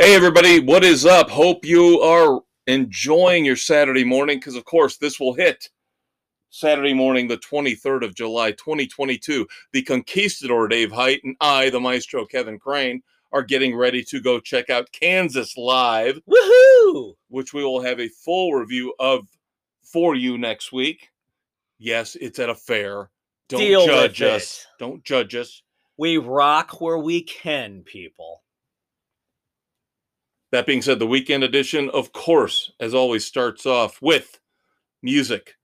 [0.00, 1.28] Hey, everybody, what is up?
[1.28, 5.68] Hope you are enjoying your Saturday morning because, of course, this will hit
[6.48, 9.46] Saturday morning, the 23rd of July, 2022.
[9.74, 14.40] The Conquistador Dave Height and I, the Maestro Kevin Crane, are getting ready to go
[14.40, 17.16] check out Kansas live, Woohoo!
[17.28, 19.28] which we will have a full review of
[19.82, 21.10] for you next week.
[21.78, 23.10] Yes, it's at a fair.
[23.50, 24.60] Don't Deal judge us.
[24.62, 24.66] it.
[24.78, 25.62] Don't judge us.
[25.98, 28.40] We rock where we can, people.
[30.52, 34.40] That being said, the weekend edition, of course, as always, starts off with
[35.02, 35.54] music.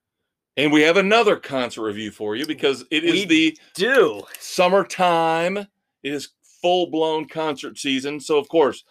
[0.57, 4.23] And we have another concert review for you because it is We the Do.
[4.39, 5.59] summertime.
[5.59, 5.69] It
[6.15, 6.31] is
[6.63, 8.21] full blown concert season.
[8.21, 8.85] So, of course,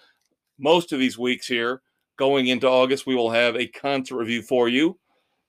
[0.59, 1.81] most of these weeks here,
[2.17, 4.99] going into August, we will have a concert review for you.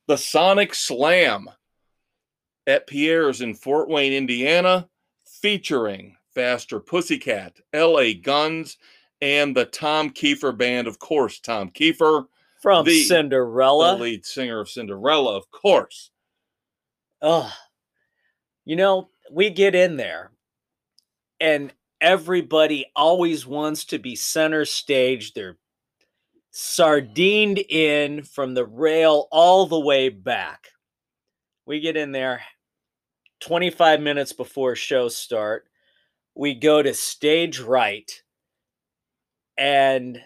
[0.07, 1.49] The Sonic Slam
[2.67, 4.89] at Pierre's in Fort Wayne, Indiana,
[5.25, 8.79] featuring Faster Pussycat, LA Guns,
[9.21, 12.27] and the Tom Kiefer Band, of course, Tom Kiefer,
[12.61, 13.97] From The- the Cinderella.
[13.97, 16.11] lead singer of Cinderella, of course.
[17.23, 17.53] Ugh.
[18.65, 20.33] You know, we get in there
[21.41, 25.33] and everybody always wants to be center stage.
[25.35, 25.59] They're
[26.51, 30.69] sardined in from the rail all the way back.
[31.67, 32.43] We get in there
[33.41, 35.69] 25 minutes before show start.
[36.35, 38.11] We go to stage right
[39.57, 40.21] and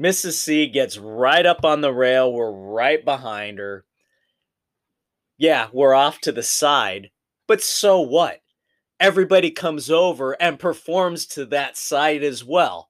[0.00, 0.34] Mrs.
[0.34, 2.32] C gets right up on the rail.
[2.32, 3.84] We're right behind her.
[5.36, 7.10] Yeah, we're off to the side.
[7.46, 8.40] But so what?
[9.00, 12.88] Everybody comes over and performs to that side as well.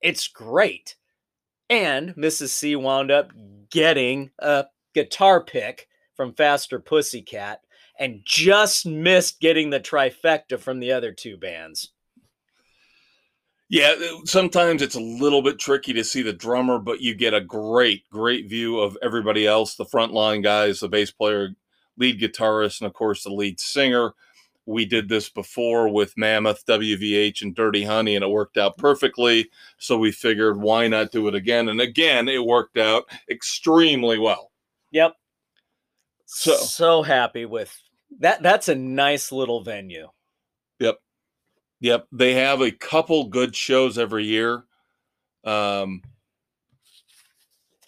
[0.00, 0.96] It's great.
[1.68, 2.48] And Mrs.
[2.48, 3.32] C wound up
[3.70, 7.60] getting a guitar pick from Faster Pussycat
[7.98, 11.91] and just missed getting the trifecta from the other two bands.
[13.72, 17.32] Yeah, uh, sometimes it's a little bit tricky to see the drummer, but you get
[17.32, 21.56] a great, great view of everybody else the frontline guys, the bass player,
[21.96, 24.12] lead guitarist, and of course the lead singer.
[24.66, 29.48] We did this before with Mammoth, WVH, and Dirty Honey, and it worked out perfectly.
[29.78, 31.70] So we figured, why not do it again?
[31.70, 34.52] And again, it worked out extremely well.
[34.90, 35.14] Yep.
[36.26, 37.74] So- so happy with
[38.18, 38.42] that.
[38.42, 40.08] That's a nice little venue.
[41.82, 44.62] Yep, they have a couple good shows every year.
[45.44, 46.02] Um,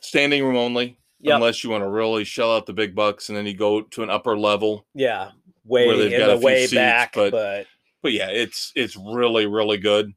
[0.01, 1.37] standing room only, Yep.
[1.37, 4.03] unless you want to really shell out the big bucks, and then you go to
[4.03, 4.85] an upper level.
[4.95, 5.31] Yeah.
[5.65, 7.67] Way they've in got a the way seats, back, but- but
[8.03, 10.13] But yeah, it's it's really really good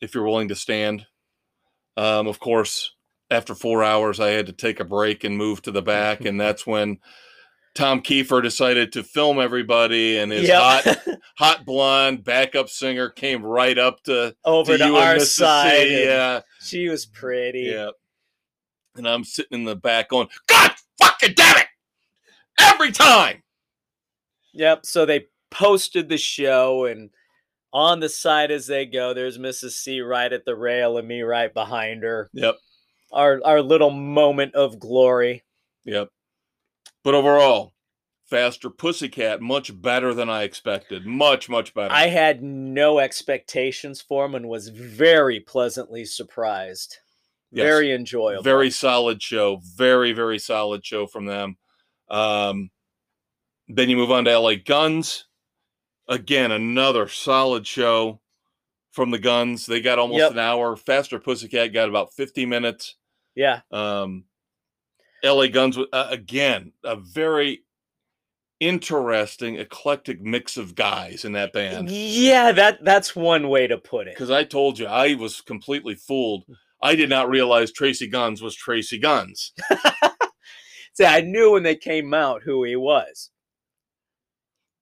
[0.00, 1.06] if you're willing to stand.
[1.96, 2.94] Um, of course,
[3.30, 6.38] after four hours, I had to take a break and move to the back, and
[6.40, 6.98] that's when
[7.78, 10.60] Tom Kiefer decided to film everybody, and his Yep.
[10.60, 10.98] hot
[11.38, 15.88] hot blonde backup singer came right up to over to to, our side.
[15.88, 17.70] Yeah, She was pretty.
[17.72, 17.90] yeah.
[18.96, 21.66] And I'm sitting in the back going, God fucking damn it!
[22.58, 23.44] Every time.
[24.54, 24.84] Yep.
[24.84, 27.10] So they posted the show, and
[27.72, 29.72] on the side as they go, there's Mrs.
[29.72, 32.28] C right at the rail, and me right behind her.
[32.32, 32.56] Yep,
[33.12, 35.44] Our our little moment of glory.
[35.84, 36.08] yep.
[37.04, 37.74] But overall,
[38.26, 41.06] faster Pussycat, much better than I expected.
[41.06, 41.92] Much, much better.
[41.94, 46.98] I had no expectations for him and was very pleasantly surprised.
[47.50, 47.64] Yes.
[47.64, 48.42] Very enjoyable.
[48.42, 49.60] very solid show.
[49.76, 51.56] Very, very solid show from them.
[52.10, 52.70] Um,
[53.68, 55.24] then you move on to LA Guns.
[56.08, 58.20] Again, another solid show
[58.92, 59.64] from the Guns.
[59.66, 60.32] They got almost Yep.
[60.32, 60.76] an hour.
[60.76, 62.96] Faster Pussycat got about 50 minutes.
[63.34, 63.60] yeah.
[63.70, 64.24] Um,
[65.24, 67.64] LA Guns, uh, again, a very
[68.60, 71.90] interesting, eclectic mix of guys in that band.
[71.90, 74.14] Yeah, that that's one way to put it.
[74.14, 76.44] Because I told you, I was completely fooled.
[76.82, 79.52] I did not realize Tracii Guns was Tracii Guns.
[80.94, 83.30] See, I knew when they came out who he was,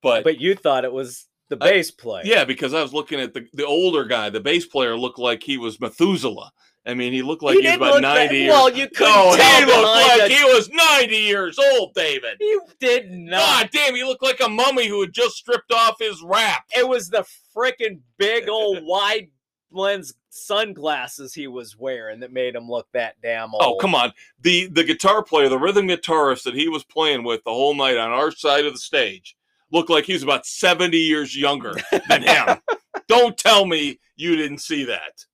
[0.02, 2.22] But, but you thought it was the bass player.
[2.24, 5.42] yeah, because I was looking at the, the older guy, the bass player looked like
[5.42, 6.50] he was Methuselah.
[6.86, 9.12] I mean, he looked like he, was about look that- 90 years Well, you couldn't
[9.12, 12.36] No, tell he looked like a- he was 90 years old, David.
[12.40, 13.40] You did not.
[13.40, 16.64] God damn, he looked like a mummy who had just stripped off his wrap.
[16.76, 19.30] It was the freaking big old wide
[19.72, 23.74] lens sunglasses he was wearing that made him look that damn oh, old.
[23.74, 24.12] Oh, come on.
[24.40, 27.96] The the guitar player, the rhythm guitarist that he was playing with the whole night
[27.96, 29.36] on our side of the stage
[29.72, 31.74] looked like he was about 70 years younger
[32.08, 32.58] than him.
[33.08, 35.24] Don't tell me you didn't see that.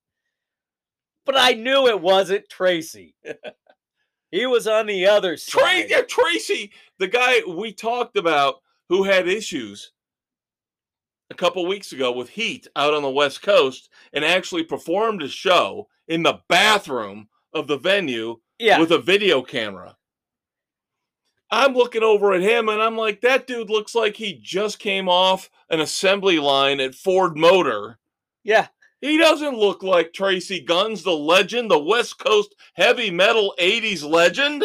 [1.25, 3.15] But I knew it wasn't Tracii.
[4.31, 5.87] he was on the other side.
[5.87, 8.57] Tracii, yeah, Tracii, the guy we talked about
[8.89, 9.93] who had issues
[11.31, 15.29] a couple weeks ago with Heat out on the West Coast and actually performed a
[15.29, 18.79] show in the bathroom of the venue Yeah.
[18.81, 19.97] with a video camera.
[21.51, 25.09] I'm looking over at him and I'm like, that dude looks like he just came
[25.09, 27.99] off an assembly line at Ford Motor.
[28.43, 28.69] yeah.
[29.03, 34.65] He doesn't look like Tracii Guns, the legend, the West Coast heavy metal 80s legend.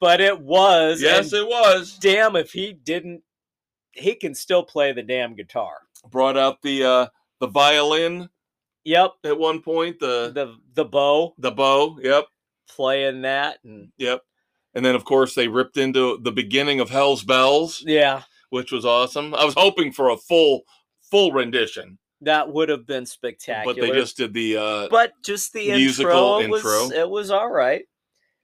[0.00, 1.02] But it was.
[1.02, 1.98] Yes, it was.
[2.00, 3.22] damn if he didn't
[3.92, 5.78] he can still play the damn guitar.
[6.10, 7.06] Brought out the uh
[7.40, 8.28] the violin
[8.84, 9.12] Yep.
[9.24, 11.98] at one point, the The the bow the bow.
[12.00, 12.26] Yep,
[12.68, 14.22] playing that and yep.
[14.74, 18.84] And then of course they ripped into the beginning of Hell's Bells, yeah, which was
[18.84, 19.34] awesome.
[19.34, 20.62] I was hoping for a full
[21.10, 23.74] full rendition, that would have been spectacular.
[23.74, 27.30] but they just did the uh but just the musical intro, it was it was
[27.30, 27.84] all right.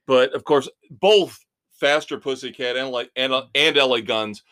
[0.07, 1.39] but of course both
[1.73, 4.43] Faster Pussycat and like and, and LA Guns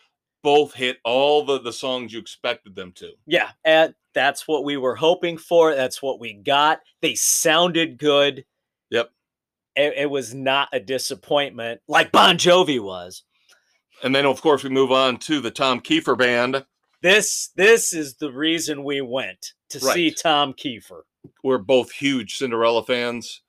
[0.44, 3.12] both hit all the the songs you expected them to.
[3.26, 5.74] Yeah, and that's what we were hoping for.
[5.74, 6.82] That's what we got.
[7.02, 8.46] They sounded good.
[8.90, 9.12] Yep.
[9.76, 13.24] It, it was not a disappointment like Bon Jovi was.
[14.04, 16.66] And then of course we move on to the Tom Kiefer band.
[17.02, 21.02] This this is the reason we went to see Tom Kiefer.
[21.44, 23.42] We're both huge Cinderella fans.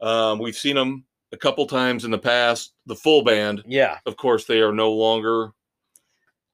[0.00, 2.72] Um, we've seen them a couple times in the past.
[2.86, 3.98] The full band, Yeah.
[4.06, 5.50] of course, they are no longer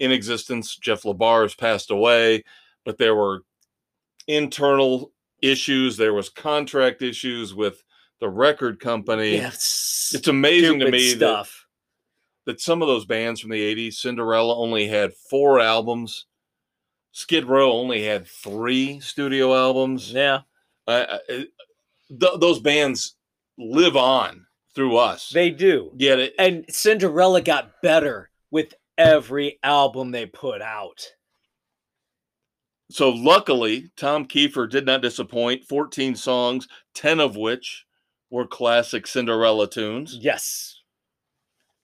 [0.00, 0.76] in existence.
[0.76, 2.42] Jeff LaBar has passed away,
[2.84, 3.42] but there were
[4.26, 5.96] internal issues.
[5.96, 7.82] There was contract issues with
[8.20, 9.32] the record company.
[9.36, 10.12] Yes.
[10.14, 11.63] It's amazing to me stuff.
[11.63, 11.63] that
[12.60, 16.26] some of those bands from the 80s, Cinderella only had four albums.
[17.12, 20.12] Skid Row only had three studio albums.
[20.12, 20.40] yeah.
[20.86, 21.20] I-
[22.08, 23.16] th- those bands
[23.56, 25.30] live on through us.
[25.30, 25.92] They do.
[25.96, 26.34] Get it?
[26.38, 31.06] And Cinderella got better with every album they put out.
[32.90, 35.64] So luckily, Tom Kiefer did not disappoint.
[35.64, 37.86] 14 songs, 10 of which
[38.30, 40.18] were classic Cinderella tunes.
[40.20, 40.80] Yes.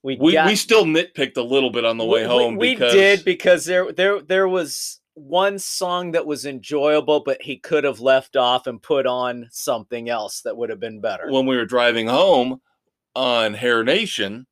[0.02, 2.75] We We, got, we still nitpicked a little bit on the way we- home We,
[2.75, 7.85] because did because there there there was one song that was enjoyable, but he could
[7.85, 11.31] have left off and put on something else that would have been better.
[11.31, 12.61] when we were driving home
[13.14, 14.47] on Hair Nation,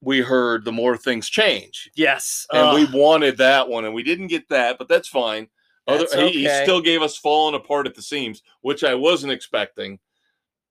[0.00, 1.90] we heard the more things change.
[1.96, 2.46] yes.
[2.52, 5.48] And Ugh, we wanted that one, and we didn't get that, but that's fine.
[5.88, 9.32] Other, That's he, he still gave us falling apart at the seams, which I wasn't
[9.32, 9.98] expecting.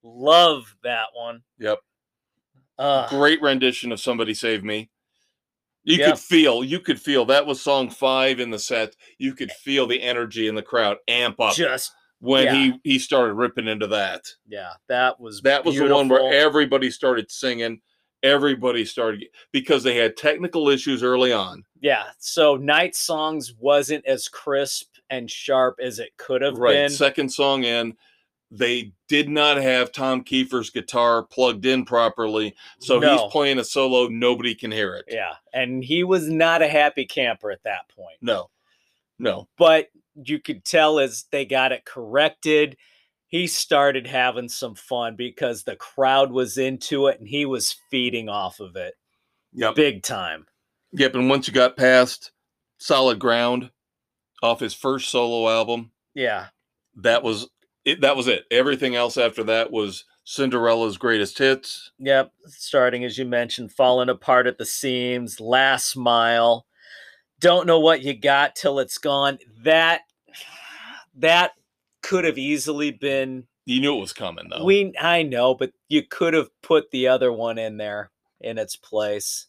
[0.03, 1.41] love that one.
[1.57, 1.79] Yep.
[2.79, 4.89] Ugh, Great rendition of Somebody Save Me.
[5.83, 6.09] You Yep.
[6.09, 8.95] could feel, you could feel that was song five in the set.
[9.17, 12.53] You could feel the energy in the crowd amp up just when yeah.
[12.53, 14.25] he he started ripping into that.
[14.47, 17.81] yeah, that was That was the one where everybody started singing.
[18.23, 19.23] Everybody started
[19.53, 21.63] because they had technical issues early on.
[21.79, 22.07] yeah.
[22.19, 26.73] So Night Songs wasn't as crisp and sharp as it could have Right.
[26.73, 26.89] been.
[26.89, 27.95] Second song in,
[28.51, 32.55] they did not have Tom Kiefer's guitar plugged in properly.
[32.79, 33.11] So No.
[33.23, 35.05] he's playing a solo, nobody can hear it.
[35.07, 38.17] Yeah, and he was not a happy camper at that point.
[38.21, 38.49] No.
[39.19, 39.47] No.
[39.57, 42.77] But you could tell as they got it corrected,
[43.27, 48.27] he started having some fun because the crowd was into it and he was feeding
[48.29, 48.95] off of it
[49.53, 49.75] Yep.
[49.75, 50.47] big time.
[50.93, 51.13] Yep.
[51.15, 52.31] And once you got past
[52.79, 53.69] Solid Ground
[54.41, 56.47] off his first solo album, Yeah.
[56.95, 57.47] that was
[57.85, 58.01] it.
[58.01, 58.45] That was it.
[58.51, 61.91] Everything else after that was Cinderella's greatest hits.
[61.99, 62.31] Yep.
[62.47, 66.65] Starting as you mentioned, falling apart at the seams, last mile.
[67.39, 69.37] Don't know what you got till it's gone.
[69.63, 70.01] That
[71.15, 71.51] that
[72.01, 74.63] could have easily been You knew it was coming though.
[74.63, 78.75] We I know, but you could have put the other one in there in its
[78.75, 79.47] place.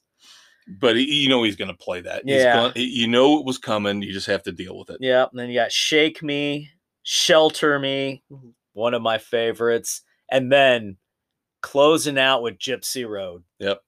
[0.80, 2.22] but he, you know he's going to play that.
[2.24, 2.54] He's Yeah.
[2.54, 4.02] gonna- you know it was coming.
[4.02, 4.98] You just have to deal with it.
[5.00, 5.30] Yep.
[5.32, 6.70] And then you got Shake Me,
[7.02, 8.50] Shelter Me, mm-hmm.
[8.72, 10.02] one of my favorites.
[10.30, 10.96] And then
[11.60, 13.42] closing out with Gypsy Road.
[13.58, 13.80] Yep.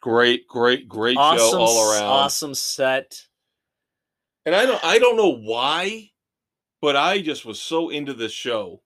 [0.00, 2.04] Great, great, great Awesome, show all around.
[2.04, 3.20] awesome set.
[4.46, 6.10] And I don't I don't know why,
[6.82, 8.82] but I just was so into this show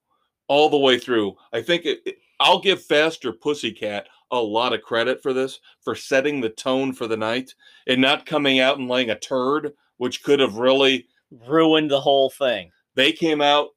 [0.46, 1.36] all the way through.
[1.52, 5.96] I think it, it- I'll give Faster Pussycat a lot of credit for this, for
[5.96, 7.52] setting the tone for the night
[7.88, 12.30] and not coming out and laying a turd, which could have really Ruined the whole
[12.30, 12.70] thing.
[12.98, 13.68] They came out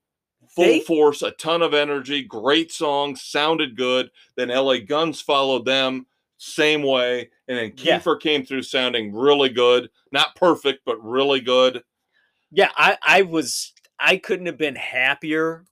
[0.56, 4.10] full They- force, a ton of energy, great song, sounded good.
[4.36, 8.00] Then LA Guns followed them same way, and then Yeah.
[8.00, 11.84] Kiefer came through sounding really good, not perfect, but really good.
[12.52, 15.66] Yeah, I, I was I couldn't have been happier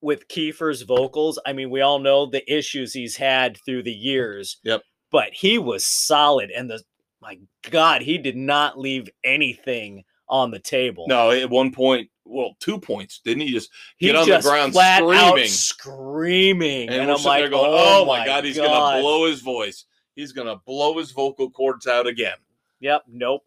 [0.00, 1.38] with Kiefer's vocals.
[1.46, 4.58] I mean, we all know the issues he's had through the years.
[4.64, 4.82] Yep.
[5.12, 6.82] But he was solid and the
[7.20, 7.38] my
[7.70, 11.06] God, he did not leave anything on the table.
[11.06, 13.52] No, at one point, well, two points, didn't he?
[13.52, 17.50] Just he get on just the ground screaming, screaming, and, and, we're I'm like, there
[17.50, 19.84] going, "Oh, "Oh my god, he's gonna blow his voice.
[20.14, 22.36] He's gonna blow his vocal cords out again."
[22.80, 23.42] Yep, nope.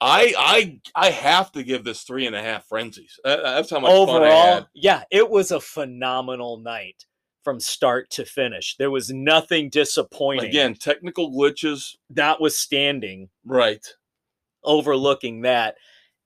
[0.00, 3.18] I I I have to give this three and a half frenzies.
[3.24, 7.04] That's how much fun I Overall, yeah, it was a phenomenal night
[7.42, 8.76] from start to finish.
[8.76, 10.48] There was nothing disappointing.
[10.48, 13.86] Again, technical glitches, notwithstanding, right?
[14.64, 15.76] overlooking that,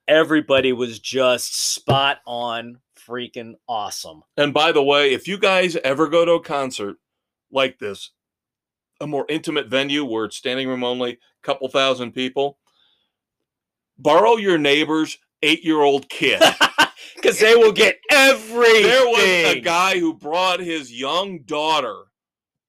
[0.09, 4.23] everybody was just spot on, freaking awesome.
[4.37, 6.97] And by the way, if you guys ever go to a concert
[7.53, 8.11] like this,
[9.01, 12.59] a more intimate venue where it's standing room only, a couple thousand people,
[13.99, 16.43] borrow your neighbor's eight year old kid.
[17.15, 18.83] Because they will get everything.
[18.85, 22.05] there was a guy who brought his young daughter,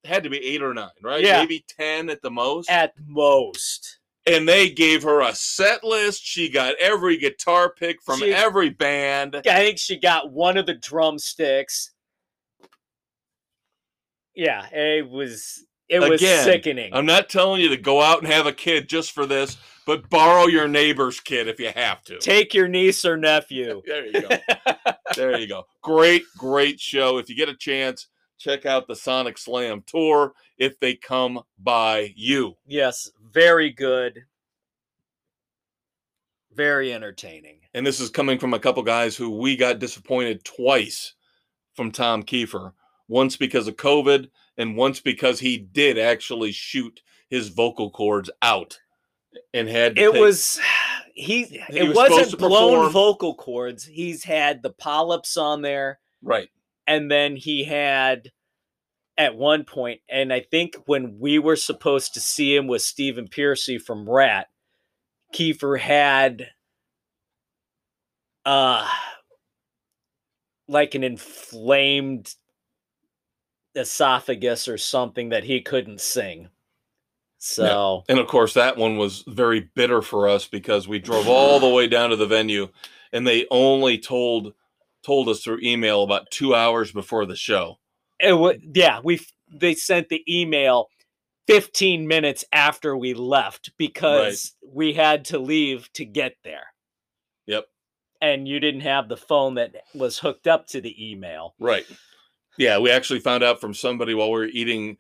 [0.04, 1.24] had to be eight or nine, right?
[1.24, 1.40] Yeah.
[1.40, 2.68] Maybe 10 at the most.
[2.68, 3.99] at most.
[4.30, 6.24] And they gave her a set list.
[6.24, 9.36] She got every guitar pick from She- every band.
[9.36, 11.92] I think she got one of the drumsticks.
[14.36, 16.94] Yeah, it was it was sickening.
[16.94, 20.08] I'm not telling you to go out and have a kid just for this, but
[20.10, 22.20] borrow your neighbor's kid if you have to.
[22.20, 23.82] Take your niece or nephew.
[23.86, 24.30] There you go.
[25.16, 25.66] there you go.
[25.82, 27.18] Great, great show.
[27.18, 28.08] If you get a chance,
[28.40, 32.56] check out the Sonic Slam tour if they come by you.
[32.66, 34.24] yes, very good.
[36.54, 37.60] Very entertaining.
[37.74, 41.14] And this is coming from a couple guys who we got disappointed twice
[41.76, 42.74] from Tom Kiefer.
[43.08, 48.78] Once because of COVID, and once because he did actually shoot his vocal cords out
[49.54, 50.60] and had to It take- was
[51.14, 53.86] he, He it was wasn't blown perform- vocal cords.
[53.86, 56.00] He's had the polyps on there.
[56.22, 56.50] right.
[56.90, 58.32] And then he had
[59.16, 63.28] at one point, and I think when we were supposed to see him with Stephen
[63.28, 64.48] Pearcy from Ratt,
[65.34, 66.50] Kiefer had
[68.44, 68.90] uh
[70.68, 72.34] like an inflamed
[73.76, 76.50] esophagus or something that he couldn't sing.
[77.38, 81.60] So And of course, that one was very bitter for us because we drove all
[81.60, 82.70] the way down to the venue,
[83.14, 84.54] and they only told
[85.04, 87.80] told us through email about two hours before the show.
[88.20, 89.20] it was yeah, we
[89.52, 90.90] they sent the email
[91.48, 96.68] 15 minutes after we left because we had to leave to get there.
[97.48, 97.66] Yep.
[98.22, 101.56] And you didn't have the phone that was hooked up to the email.
[101.60, 101.86] Right.
[102.60, 104.98] Yeah, we actually found out from somebody while we were eating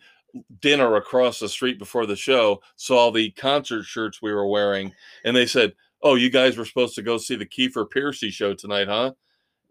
[0.60, 5.36] dinner across the street before the show, saw the concert shirts we were wearing, and
[5.36, 8.88] they said, Oh, you guys were supposed to go see the Kiefer Pearcy show tonight,
[8.88, 9.12] huh?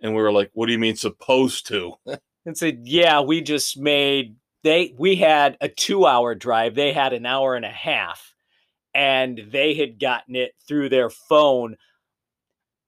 [0.03, 1.95] And we were like, What do you mean supposed to?
[2.47, 6.75] And said, "Yeah, we just made they we had a 2-hour drive.
[6.75, 8.35] They had an hour and a half
[8.95, 11.77] and they had gotten it through their phone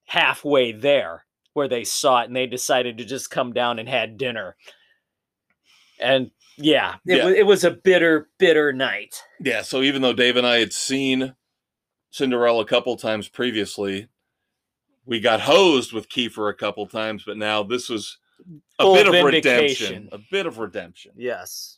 [0.06, 4.16] halfway there where they saw it and they decided to just come down and had
[4.16, 4.56] dinner.
[6.00, 7.24] And yeah, it, Yeah.
[7.24, 9.22] wa- it was a bitter, bitter night.
[9.40, 11.34] Yeah, so even though Dave and I had seen
[12.10, 14.08] Cinderella a couple times previously,
[15.10, 18.16] we got hosed with Kiefer a couple times, but now this was
[18.78, 19.86] a Full bit of vindication.
[20.04, 20.08] redemption.
[20.12, 21.12] A bit of redemption.
[21.16, 21.76] Yes.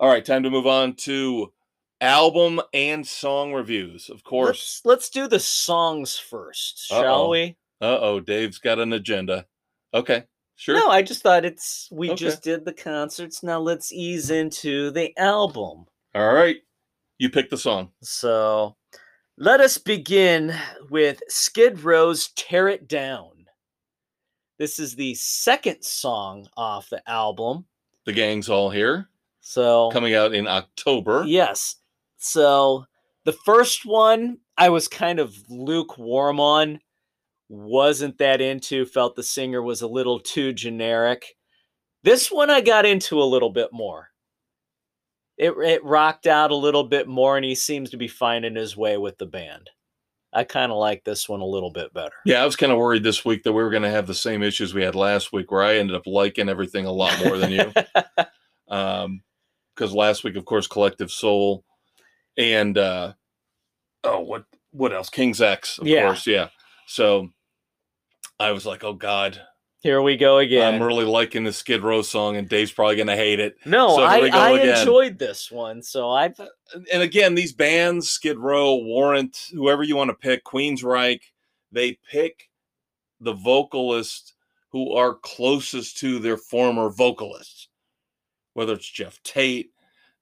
[0.00, 1.52] All right, time to move on to
[2.00, 4.08] album and song reviews.
[4.08, 4.48] Of course.
[4.48, 7.02] Let's let's do the songs first, Uh-oh.
[7.02, 7.56] shall we?
[7.82, 9.44] Uh oh, Dave's got an agenda.
[9.92, 10.24] Okay,
[10.56, 10.76] sure.
[10.76, 12.16] No, I just thought it's we Okay.
[12.16, 13.42] just did the concerts.
[13.42, 15.84] Now let's ease into the album.
[16.14, 16.56] All right,
[17.18, 17.90] you pick the song.
[18.02, 18.76] So
[19.38, 20.54] let us begin
[20.90, 23.30] with Skid Row's Tear It Down.
[24.58, 27.64] This is the second song off the album.
[28.04, 29.08] The gang's all here,
[29.40, 31.24] So coming out in October.
[31.26, 31.76] Yes.
[32.18, 32.84] So
[33.24, 36.80] the first one I was kind of lukewarm on,
[37.48, 41.34] wasn't that into, felt the singer was a little too generic.
[42.04, 44.11] This one I got into a little bit more.
[45.42, 48.76] It it rocked out a little bit more and he seems to be finding his
[48.76, 49.70] way with the band.
[50.32, 52.14] I kind of like this one a little bit better.
[52.24, 54.14] Yeah, I was kind of worried this week that we were going to have the
[54.14, 57.36] same issues we had last week, where I ended up liking everything a lot more
[57.36, 57.72] than you.
[58.74, 59.22] um
[59.74, 61.64] because last week of course collective soul
[62.38, 63.12] and uh
[64.04, 66.04] oh what what else king's x of Yeah.
[66.06, 66.48] course yeah
[66.86, 67.28] so
[68.40, 69.40] i was like oh god
[69.82, 70.74] Here we go again.
[70.74, 74.04] i'm really liking the skid row song and dave's probably gonna hate it no, so
[74.04, 75.82] I, I enjoyed this one.
[75.82, 76.26] So I
[76.72, 81.22] and and again these bands skid row warrant whoever you want to pick queensryche
[81.72, 82.48] they pick
[83.20, 84.34] the vocalists
[84.70, 87.68] who are closest to their former vocalists
[88.54, 89.70] whether it's geoff tate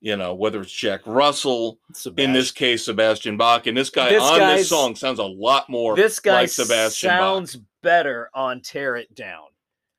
[0.02, 1.78] You know, whether it's Jack Russell,
[2.16, 5.68] in this case Sebastian Bach, and this guy This on this song sounds a lot
[5.68, 5.94] more.
[5.94, 7.50] this guy like Sebastian Bach.
[7.82, 9.46] Better on Tear It Down.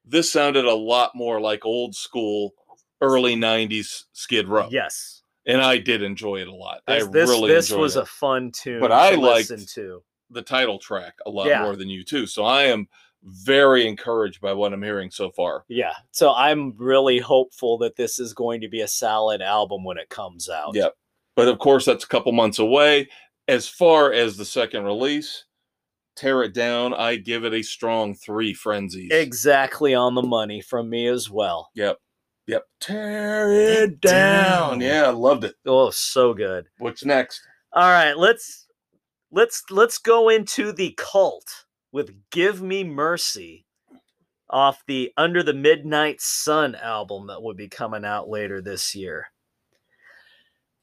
[0.05, 2.53] This sounded a lot more like old school,
[3.01, 4.67] early '90s Skid Row.
[4.71, 5.23] Yes.
[5.47, 6.81] and I did enjoy it a lot.
[6.87, 8.03] This, I this, really this was it.
[8.03, 10.03] a fun tune But to I liked- listen to.
[10.29, 11.63] the title track a lot Yeah.
[11.63, 12.25] more than you too.
[12.27, 12.87] So I am
[13.23, 15.65] very encouraged by what I'm hearing so far.
[15.67, 15.93] Yeah.
[16.11, 20.09] So I'm really hopeful that this is going to be a solid album when it
[20.09, 20.73] comes out.
[20.75, 20.95] Yep.
[21.35, 23.09] But of course, that's a couple months away.
[23.47, 25.45] As far as the second release,
[26.15, 29.11] Tear It Down, I give it a strong three frenzies.
[29.11, 31.69] Exactly on the money from me as well.
[31.75, 31.97] Yep.
[32.47, 32.63] Yep.
[32.79, 34.79] Tear it down.
[34.79, 34.81] down.
[34.81, 35.55] Yeah, I loved it.
[35.65, 36.65] Oh, so good.
[36.79, 37.41] What's next?
[37.73, 38.67] All right, let's
[39.31, 43.65] let's let's go into the cult with Give Me Mercy
[44.49, 49.27] off the Under the Midnight Sun album that will be coming out later this year.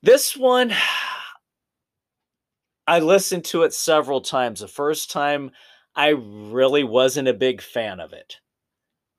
[0.03, 0.73] This one
[2.89, 4.61] I listened to it several times.
[4.61, 5.51] The first time
[5.95, 8.39] I really wasn't a big fan of it.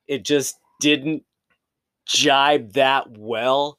[0.07, 1.23] It just didn't
[2.07, 3.77] jibe that well.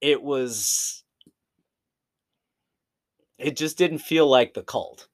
[0.00, 1.04] It was
[3.38, 5.08] it just didn't feel like the cult.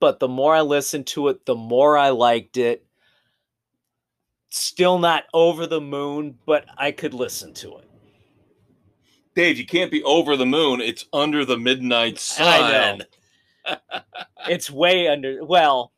[0.00, 2.84] But the more I listened to it, the more I liked it.
[4.50, 7.87] Still not over the moon, but I could listen to it.
[9.38, 10.80] Dave, you can't be over the moon.
[10.80, 12.44] It's under the midnight sun.
[12.46, 13.76] I know.
[14.48, 15.44] It's way under.
[15.44, 15.92] Well,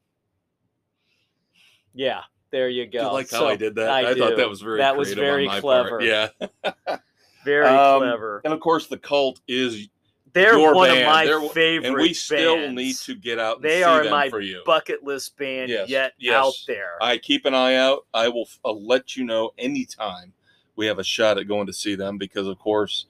[1.95, 2.21] yeah,
[2.51, 3.13] there you Do you go.
[3.15, 3.89] like how So, I did that?
[3.91, 5.89] I thought that was very That was very clever.
[5.89, 6.05] Part.
[6.05, 6.29] Yeah.
[7.47, 8.43] Very Um, clever.
[8.45, 9.89] And of course, the cult is,
[10.35, 11.01] They're your one band.
[11.01, 12.77] of my They're- favorite and we still bands.
[12.77, 13.57] need to get out.
[13.57, 14.63] And They see are them my for you.
[14.67, 16.35] bucket list band Yes, yet yes.
[16.35, 16.99] out there.
[17.01, 18.05] I keep an eye out.
[18.13, 20.35] I will I'll let you know anytime
[20.77, 23.07] we have a shot at going to see them because, of course,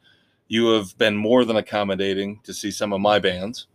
[0.51, 3.69] you have been more than accommodating to see some of my bands.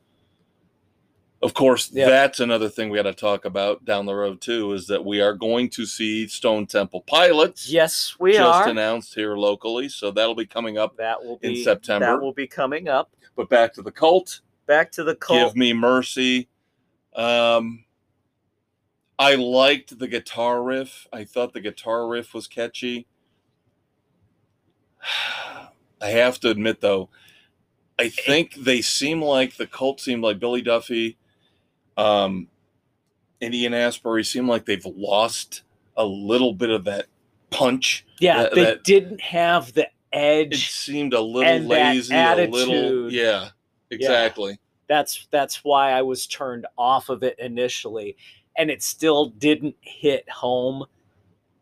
[1.42, 2.10] Of course, Yeah.
[2.10, 4.74] that's another thing we got to talk about down the road too.
[4.74, 7.70] Is that we are going to see Stone Temple Pilots.
[7.70, 8.60] yes, we just are.
[8.64, 10.98] Just announced here locally, so that'll be coming up.
[10.98, 12.08] that will be in September.
[12.08, 13.12] That will be coming up.
[13.38, 14.42] But back to the cult.
[14.66, 15.54] Back to the cult.
[15.54, 16.50] Give Me Mercy.
[17.16, 17.86] Um,
[19.18, 21.08] I liked the guitar riff.
[21.14, 23.08] I thought the guitar riff was catchy.
[26.02, 27.10] I have to admit, though,
[27.98, 31.18] I think they seem like the cult seemed like Billy Duffy,
[31.98, 32.48] um,
[33.42, 35.64] and Ian Astbury seem like they've lost
[35.96, 37.06] a little bit of that
[37.52, 38.06] punch.
[38.20, 40.54] yeah, that- they that- didn't have the edge.
[40.54, 43.50] It seemed a little lazy, a little yeah,
[43.90, 44.60] exactly.
[44.88, 48.16] That's that's why I was turned off of it initially,
[48.58, 50.86] and it still didn't hit home.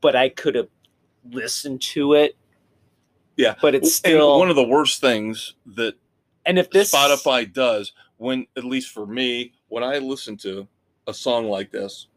[0.01, 0.67] But I could have
[1.31, 2.35] listened to it.
[3.35, 4.37] Yeah, but it's And still.
[4.39, 5.95] one of the worst things that
[6.45, 10.67] and if this Spotify does when, at least for me, when I listen to
[11.07, 12.07] a song like this,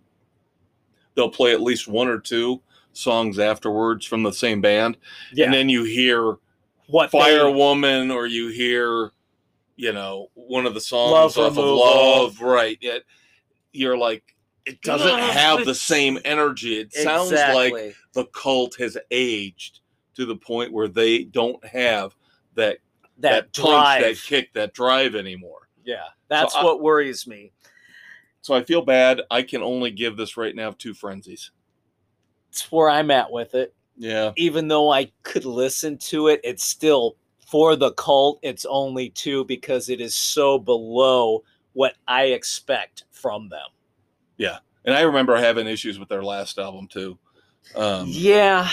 [1.15, 2.61] they'll play at least one or two
[2.93, 4.97] songs afterwards from the same band,
[5.33, 6.37] yeah, and then you hear
[6.89, 9.11] what they- Firewoman or you hear,
[9.77, 11.83] you know, one of the songs Love off Removal.
[11.85, 12.79] of Love, right?
[12.81, 13.03] Yet
[13.73, 14.23] you're like,
[14.65, 16.79] it doesn't have the same energy.
[16.79, 19.81] It sounds like the cult has aged
[20.17, 22.15] to the point where they don't have
[22.55, 22.79] that
[23.19, 24.03] that, that, punch, drive.
[24.03, 25.69] that kick, that drive anymore.
[25.85, 27.53] yeah, that's I- what worries me.
[28.43, 29.23] So I feel bad.
[29.31, 31.51] I can only give this right now two frenzies.
[32.51, 33.75] It's where I'm at with it.
[33.99, 34.33] Yeah.
[34.37, 38.39] even though I could listen to it, it's still for the cult.
[38.43, 43.67] It's only two because it is so below what I expect from them.
[44.37, 44.59] Yeah.
[44.85, 47.19] And I remember having issues with their last album too.
[47.75, 48.69] Um, yeah,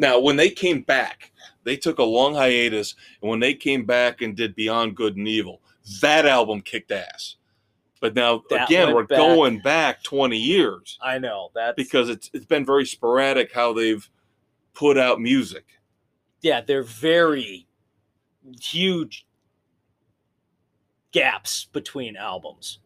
[0.00, 1.30] Now, when they came back,
[1.64, 5.28] they took a long hiatus, and when they came back and did Beyond Good and
[5.28, 5.60] Evil,
[6.00, 7.36] that album kicked ass.
[8.00, 9.18] But now, That again, we're back.
[9.18, 14.08] going back 20 years I know that because it's it's been very sporadic how they've
[14.72, 15.66] put out music.
[16.40, 17.66] yeah, they're very
[18.58, 19.26] huge
[21.12, 22.78] gaps between albums.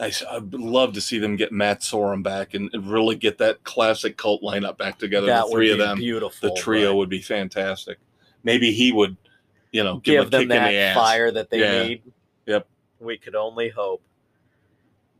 [0.00, 3.62] I, I'd love to see them get Matt Sorum back and and really get that
[3.64, 5.26] classic cult lineup back together.
[5.26, 6.48] that the three would of them, beautiful.
[6.48, 7.98] the trio but would be fantastic.
[8.42, 9.16] Maybe he would,
[9.72, 10.96] you know, give, give them a them kick in the that ass.
[10.96, 11.82] fire that they Yeah.
[11.86, 12.02] need.
[12.46, 12.66] Yep.
[13.00, 14.02] We could only hope.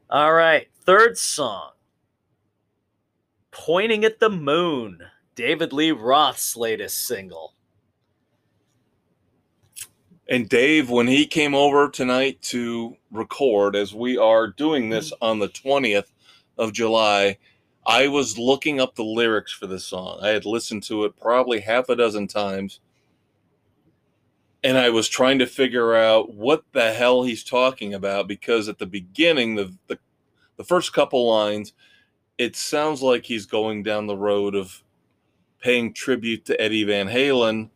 [0.09, 1.73] All right, third song.
[3.51, 5.01] Pointing at the Moon,
[5.35, 7.55] David Lee Roth's latest single.
[10.31, 15.25] And Dave, when he came over tonight to record, as we are doing this Mm-hmm.
[15.25, 16.13] on the 20th
[16.57, 17.37] of July,
[17.85, 20.21] I was looking up the lyrics for this song.
[20.23, 22.79] I had listened to it probably half a dozen times.
[24.63, 28.79] And I was trying to figure out what the hell he's talking about because at
[28.79, 29.99] the beginning, the, the,
[30.59, 31.73] the first couple lines,
[32.39, 34.85] it sounds like he's going down the road of
[35.61, 37.71] paying tribute to Eddie Van Halen.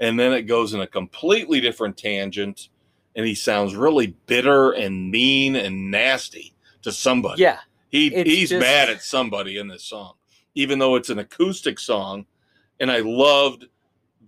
[0.00, 2.68] And then it goes in a completely different tangent.
[3.16, 7.42] And he sounds really bitter and mean and nasty to somebody.
[7.42, 7.58] Yeah.
[7.90, 10.14] He he's just- mad at somebody in this song,
[10.54, 12.26] even though it's an acoustic song,
[12.78, 13.64] and I loved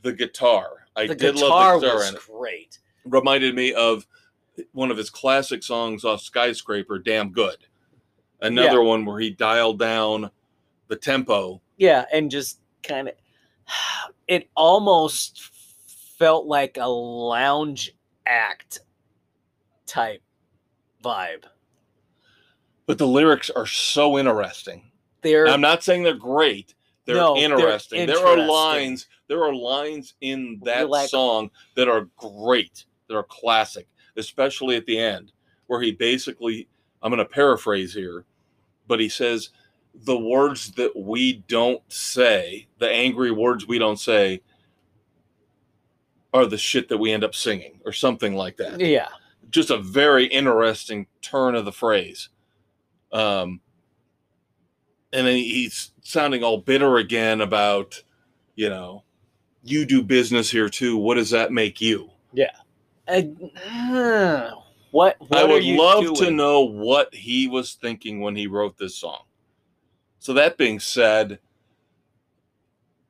[0.02, 0.86] the guitar.
[0.96, 2.78] I The did guitar love the guitar was great.
[3.04, 4.06] Reminded me of
[4.72, 7.58] one of his classic songs off Skyscraper, "Damn Good."
[8.40, 8.88] Another Yeah.
[8.88, 10.30] one where he dialed down
[10.88, 11.60] the tempo.
[11.76, 13.14] Yeah, and just kind of
[14.26, 15.42] it almost
[16.20, 17.92] felt like a lounge
[18.26, 18.80] act
[19.86, 20.22] type
[21.02, 21.44] vibe.
[22.86, 24.92] But the lyrics are so interesting.
[25.22, 26.74] They're I'm not saying they're great.
[27.06, 28.06] They're No, they're interesting.
[28.06, 29.08] There are lines.
[29.28, 32.84] There are lines in that like- song that are great.
[33.08, 35.32] That are classic, especially at the end,
[35.66, 36.68] where he basically.
[37.02, 38.26] I'm going to paraphrase here,
[38.86, 39.48] but he says,
[40.04, 44.42] "The words that we don't say, the angry words we don't say,
[46.32, 49.08] are the shit that we end up singing, or something like that." yeah.
[49.50, 52.28] just a very interesting turn of the phrase.
[53.12, 53.60] Um,
[55.12, 58.00] and then he's sounding all bitter again about,
[58.54, 59.02] you know,
[59.64, 60.96] you do business here too.
[60.96, 62.10] What does that make you?
[62.32, 62.52] Yeah,
[63.08, 63.22] Uh,
[64.92, 68.94] what, what I would love to know what he was thinking when he wrote this
[68.94, 69.24] song.
[70.20, 71.40] So that being said,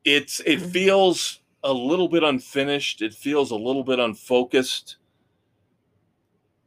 [0.05, 0.71] it's it Mm-hmm.
[0.71, 3.03] feels a little bit unfinished.
[3.03, 4.97] It feels a little bit unfocused.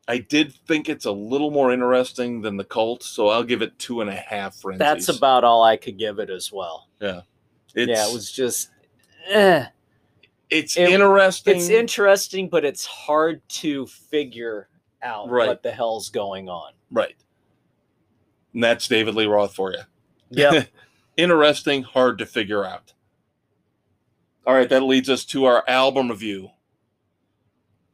[0.07, 3.79] I did think it's a little more interesting than the cult, so I'll give it
[3.79, 4.79] two and a half frenzies.
[4.79, 6.89] That's about all I could give it as well.
[6.99, 7.23] it's,
[7.75, 8.69] yeah, it was just
[9.29, 9.65] eh.
[10.49, 11.55] it's it- interesting.
[11.55, 14.67] it's interesting, but it's hard to figure
[15.01, 15.47] out Right.
[15.47, 16.73] what the hell's going on.
[16.91, 17.15] right.
[18.53, 19.79] And that's David Lee Roth for you.
[20.29, 20.65] Yeah.
[21.17, 22.93] interesting, hard to figure out.
[24.45, 26.49] All right, that leads us to our album review.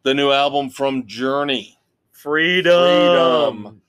[0.03, 1.77] The new album from Journey.
[2.11, 3.63] Freedom.
[3.63, 3.81] Freedom.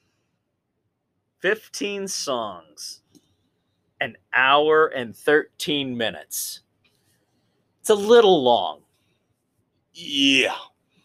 [1.40, 3.00] 15 songs,
[4.00, 6.60] an hour and 13 minutes.
[7.80, 8.80] It's a little long.
[9.94, 10.54] Yeah.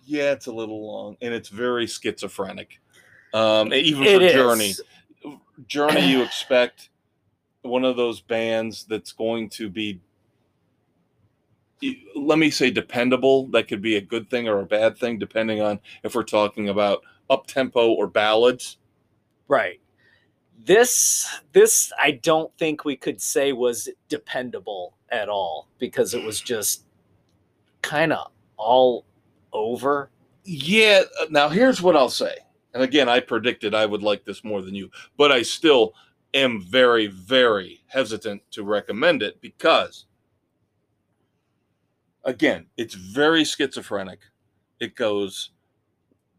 [0.05, 2.79] Yeah, it's a little long and it's very schizophrenic.
[3.33, 4.33] Um, even for It is.
[4.33, 4.73] Journey.
[5.67, 6.89] Journey, you expect
[7.61, 10.01] one of those bands that's going to be,
[12.15, 13.47] let me say, dependable.
[13.47, 16.69] That could be a good thing or a bad thing, depending on if we're talking
[16.69, 18.77] about up tempo or ballads.
[19.47, 19.79] Right.
[20.63, 26.39] This this I don't think we could say was dependable at all because it was
[26.39, 26.85] just
[27.81, 29.05] kind of all
[29.53, 30.09] over.
[30.43, 31.03] Yeah.
[31.29, 32.35] Now, here's what I'll say.
[32.73, 35.93] And again, I predicted I would like this more than you, but I still
[36.33, 40.05] am very, very hesitant to recommend it because,
[42.25, 44.19] again, it's very schizophrenic.
[44.79, 45.51] It goes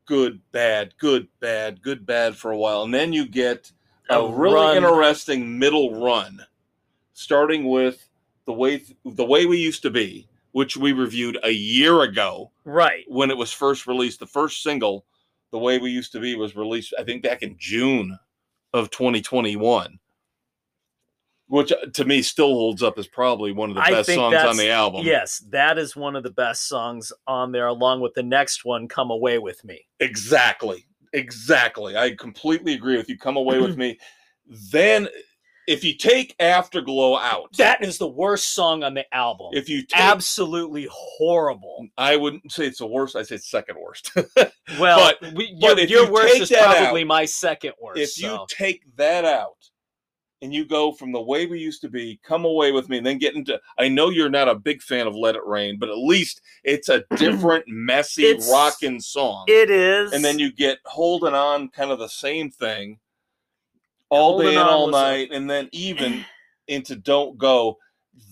[0.05, 2.83] good, bad, good, bad, good, bad for a while.
[2.83, 3.73] And then you get
[4.11, 4.77] a, A really run.
[4.77, 6.41] interesting middle run,
[7.13, 8.09] starting with
[8.47, 13.05] the way the way we used to be, which we reviewed a year ago Right.
[13.09, 14.21] when it was first released.
[14.21, 15.05] The first single,
[15.51, 18.17] "The Way We Used to Be," was released, I think, back in June
[18.73, 19.99] of 2021,
[21.49, 24.35] which uh, to me still holds up as probably one of the I best songs
[24.37, 25.05] on the album.
[25.05, 28.89] Yes, that is one of the best songs on there along with the next one
[28.89, 29.87] Come Away with Me.
[30.01, 31.97] exactly, exactly.
[31.97, 33.19] I completely agree with you.
[33.19, 33.99] Come away with me.
[34.71, 35.09] Then,
[35.67, 39.49] if you take Afterglow out, That is the worst song on the album.
[39.53, 41.87] if you take, Absolutely horrible.
[41.99, 43.17] I wouldn't say it's the worst.
[43.17, 44.11] I say it's second worst.
[44.81, 48.01] Well, But- we, but your, your you worst is probably out- my second worst.
[48.01, 49.57] if you take that out
[50.43, 53.07] and you go from the way we used to be, come away with me, and
[53.07, 55.89] then get into I know you're not a big fan of Let It Rain, but
[55.89, 59.45] at least it's a different, messy, It's- rockin' song.
[59.49, 60.13] it is.
[60.13, 62.99] and then you get holding on, kind of the same thing,
[64.11, 66.25] all day and all a- night, and then even
[66.69, 67.79] into Don't Go.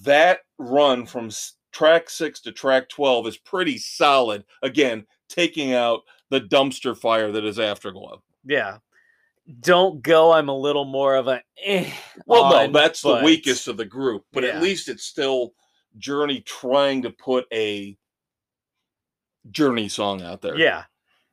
[0.02, 1.30] That run from
[1.72, 4.44] track six to track 12 is pretty solid.
[4.62, 8.22] Again, taking out the dumpster fire that is Afterglow.
[8.44, 8.78] yeah.
[9.60, 10.32] Don't go.
[10.32, 11.42] I'm a little more of a.
[11.62, 11.92] Eh
[12.26, 14.50] Well, on, no, that's the weakest of the group, but Yeah.
[14.50, 15.52] at least it's still
[15.98, 17.96] Journey trying to put a
[19.50, 20.56] Journey song out there.
[20.58, 20.84] Yeah,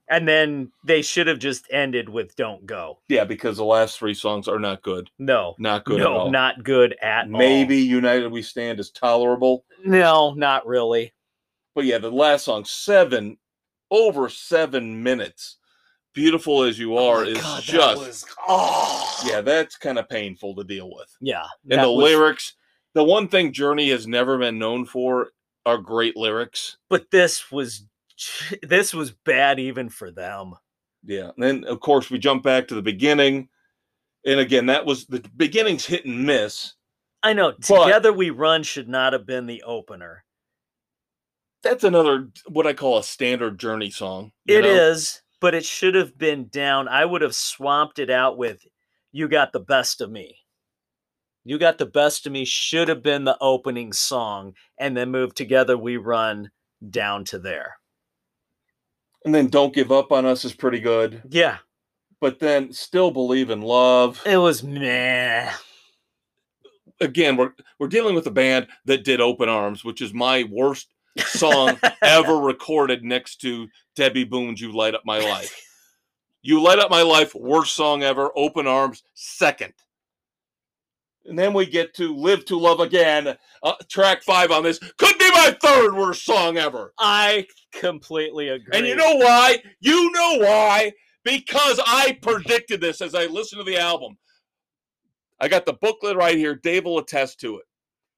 [0.10, 4.14] And then they should have just ended with "Don't Go." Yeah, because the last three
[4.14, 5.10] songs are not good.
[5.18, 6.32] No, Not good at no, all.
[6.32, 9.64] not good at Maybe United We Stand is tolerable.
[9.86, 11.14] No, not really.
[11.76, 13.38] But yeah, the last song, seven,
[13.90, 15.58] over seven minutes.
[16.14, 19.22] Beautiful as you Oh are my is God, just was- oh.
[19.26, 21.16] yeah, that's kind of painful to deal with.
[21.22, 21.46] yeah.
[21.70, 22.54] And the was- lyrics,
[22.94, 25.32] the one thing Journey has never been known for
[25.66, 26.78] are great lyrics.
[26.90, 27.86] but this was
[28.62, 30.54] this was bad even for them.
[31.04, 31.32] Yeah.
[31.36, 33.50] And then of course we jump back to the beginning.
[34.26, 36.74] And again, that was the beginning's hit and miss.
[37.24, 37.54] I know.
[37.54, 40.24] Together we run should not have been the opener.
[41.64, 44.32] That's another what I call a standard Journey song.
[44.48, 45.31] It is, know?
[45.42, 46.88] But it should have been down.
[46.88, 48.66] I would have swamped it out with
[49.12, 50.38] "You Got the Best of Me."
[51.44, 55.36] "You Got the Best of Me" should have been the opening song, and then move
[55.36, 55.78] together.
[55.78, 56.52] We run
[56.90, 57.78] down to there.
[59.26, 61.22] And then Don't Give Up on Us is pretty good.
[61.30, 61.58] Yeah,
[62.20, 64.22] But then Still Believe in Love.
[64.26, 65.52] it was meh.
[67.00, 70.91] Again, we're we're dealing with a band that did Open Arms, which is my worst
[71.18, 75.56] song ever recorded next to Debbie Boone's You Light Up My Life.
[76.42, 78.32] You Light Up My Life, worst song ever.
[78.36, 79.74] Open Arms, second.
[81.26, 84.80] And then we get to Live to Love Again, uh, track five on this.
[84.98, 86.94] Could be my third worst song ever.
[86.98, 88.78] I completely agree.
[88.78, 89.62] And you know why?
[89.80, 90.94] You know why?
[91.24, 94.18] Because I predicted this as I listened to the album.
[95.40, 96.56] I got the booklet right here.
[96.56, 97.66] Dave will attest to it.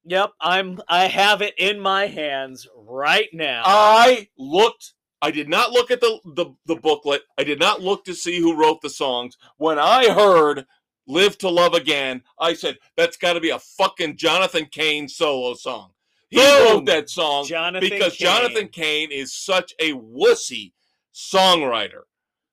[0.05, 0.81] Yep, I'm.
[0.87, 3.63] I have it in my hands right now.
[3.65, 4.93] I looked.
[5.21, 7.21] I did not look at the, the the booklet.
[7.37, 9.37] I did not look to see who wrote the songs.
[9.57, 10.65] When I heard
[11.07, 15.53] "Live to Love Again," I said that's got to be a fucking Jonathan Cain solo
[15.53, 15.91] song.
[16.29, 16.65] He Boom!
[16.65, 18.27] wrote that song Jonathan because Cain.
[18.27, 20.73] Jonathan Cain is such a wussy
[21.13, 22.01] songwriter,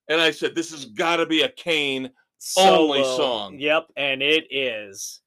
[0.08, 2.10] and I said this has got to be a Cain.
[2.56, 3.16] only Solo.
[3.16, 3.58] song.
[3.58, 5.20] Yep, and it is.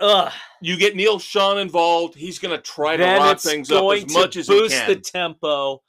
[0.00, 0.32] Ugh.
[0.60, 2.14] You get Neal Schon involved.
[2.14, 4.62] He's going to try to then rock things up as much as he can.
[4.62, 5.82] boost the tempo.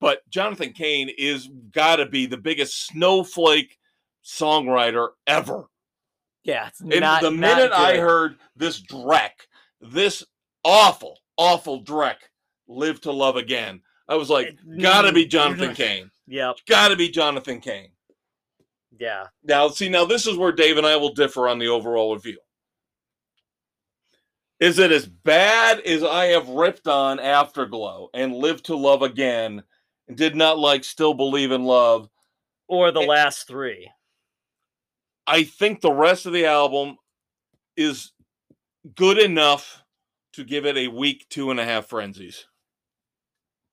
[0.00, 3.78] but Jonathan Cain is got to be the biggest snowflake
[4.24, 5.66] songwriter ever.
[6.44, 9.30] Yeah, it's And not the minute I heard this Drek,
[9.80, 10.24] this
[10.64, 12.16] awful, awful Drek,
[12.66, 16.10] "Live to Love Again," I was like, "Got to be Jonathan Kane." Cain.
[16.28, 16.56] Yep.
[16.66, 17.88] Got to be Jonathan Cain.
[18.98, 19.26] Yeah.
[19.44, 22.38] Now, see, now this is where Dave and I will differ on the overall review.
[24.60, 29.62] Is it as bad as I have ripped on Afterglow and Live to Love Again
[30.06, 32.08] and did not like Still Believe in Love?
[32.68, 33.90] Or the It- last three.
[35.26, 36.96] I think the rest of the album
[37.76, 38.12] is
[38.96, 39.82] good enough
[40.34, 42.46] to give it a week, two and a half frenzies.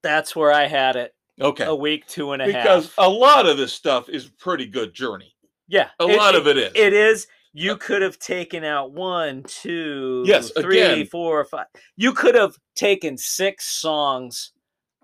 [0.03, 1.13] That's where I had it.
[1.39, 1.65] Okay.
[1.65, 2.63] A week, two and a half.
[2.63, 5.35] because a lot of this stuff is pretty good journey.
[5.67, 6.71] yeah, A lot of it is.
[6.75, 7.27] It is.
[7.53, 11.05] You could have taken out one, two, Yes, three, again.
[11.07, 11.65] four, five.
[11.95, 14.51] You could have taken six songs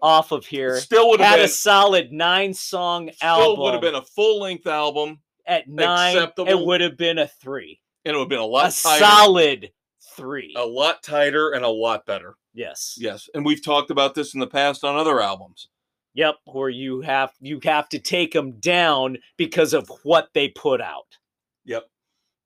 [0.01, 0.77] off of here.
[0.79, 3.59] Still would have Had been a solid nine song still album.
[3.63, 6.17] would have been a full length album, at nine.
[6.37, 7.79] It would have been a three.
[8.05, 9.71] and it would have been a A lot tighter, solid
[10.15, 10.53] three.
[10.57, 12.35] a lot tighter, and a lot better.
[12.53, 12.95] Yes.
[12.99, 15.69] Yes, and we've talked about this in the past on other albums.
[16.15, 16.35] Yep.
[16.45, 21.17] Where you have you have to take them down because of what they put out.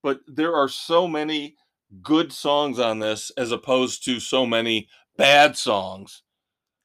[0.07, 1.57] But there are so many
[2.01, 6.23] good songs on this as opposed to so many bad songs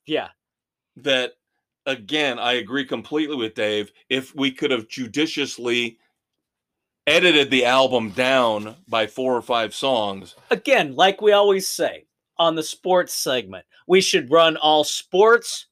[0.06, 0.30] Yeah.
[0.96, 1.34] that
[1.86, 3.92] again, I agree completely with Dave.
[4.08, 5.98] If we could have judiciously
[7.06, 12.06] edited the album down by four or five songs, Again, like we always say
[12.38, 15.66] on the sports segment, we should run all sports.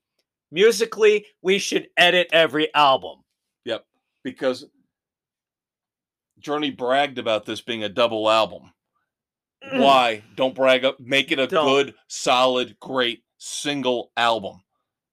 [0.52, 3.24] Musically, we should edit every album.
[3.64, 3.86] yep,
[4.22, 4.66] because
[6.40, 8.72] Journey bragged about this being a double album.
[9.64, 9.80] Mm.
[9.80, 10.22] Why?
[10.36, 10.98] Don't brag up.
[11.00, 11.66] Make it a Don't.
[11.66, 14.62] good, solid, great single album.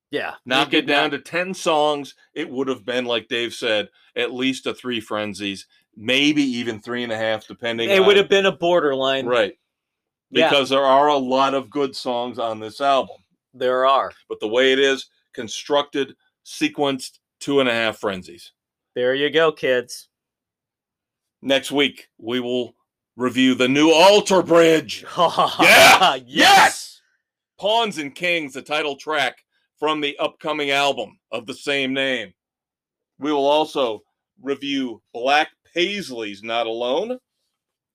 [0.10, 0.36] Yeah.
[0.46, 2.16] Knock it down to 10 songs.
[2.34, 7.04] It would have been, like Dave said, at least a three frenzies, maybe even three
[7.04, 9.26] and a half, depending It on- would have been a borderline.
[9.26, 9.58] right.
[10.32, 10.50] Yeah.
[10.50, 13.18] Because there are a lot of good songs on this album.
[13.54, 14.12] There are.
[14.30, 18.52] But the way it is constructed, sequenced, two and a half frenzies.
[18.96, 20.07] There you go, kids.
[21.41, 22.76] Next week, we will
[23.15, 25.06] review the new Alter Bridge.
[25.17, 26.17] yeah.
[26.26, 27.02] Yes!
[27.60, 29.43] Pawns and Kings, the title track
[29.80, 32.34] from the upcoming album of the same name.
[33.19, 34.02] We will also
[34.41, 37.17] review Black Paisley's Not Alone.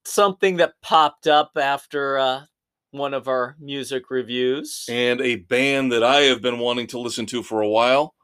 [0.05, 2.43] Something that popped up after uh,
[2.91, 4.85] one of our music reviews.
[4.89, 8.15] and a band that I have been wanting to listen to for a while.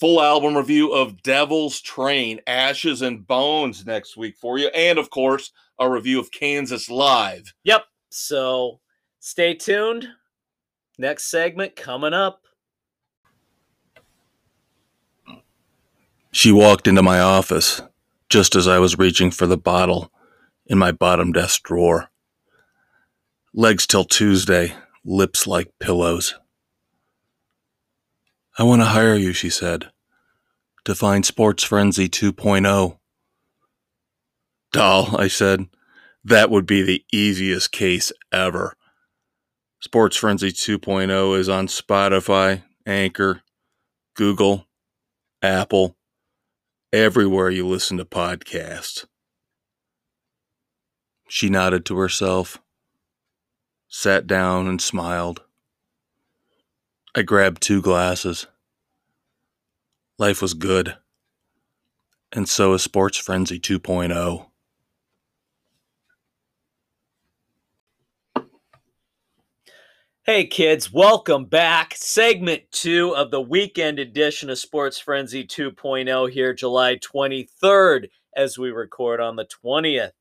[0.00, 4.68] Full album review of Devil's Train, Ashes and Bones next week for you.
[4.68, 7.52] And of course, a review of Kansas Live.
[7.64, 7.84] Yep.
[8.08, 8.80] So
[9.20, 10.08] stay tuned.
[10.98, 12.42] Next segment coming up.
[16.32, 17.82] She walked into my office
[18.30, 20.10] just as I was reaching for the bottle
[20.66, 22.10] in my bottom desk drawer.
[23.52, 24.72] Legs till Tuesday,
[25.04, 26.36] lips like pillows.
[28.60, 29.90] I want to hire you, she said,
[30.84, 32.98] to find Sports Frenzy 2.0.
[34.70, 35.68] Doll, I said,
[36.22, 38.74] that would be the easiest case ever.
[39.80, 43.40] Sports Frenzy 2.0 is on Spotify, Anchor,
[44.14, 44.66] Google,
[45.40, 45.96] Apple,
[46.92, 49.06] everywhere you listen to podcasts.
[51.30, 52.58] She nodded to herself,
[53.88, 55.44] sat down, and smiled.
[57.12, 58.46] I grabbed two glasses.
[60.16, 60.96] Life was good.
[62.30, 64.46] And so is Sports Frenzy 2.0.
[70.22, 71.94] Hey kids, welcome back.
[71.96, 78.70] Segment two of the weekend edition of Sports Frenzy 2.0 here, July 23rd, as we
[78.70, 80.12] record on the 20th.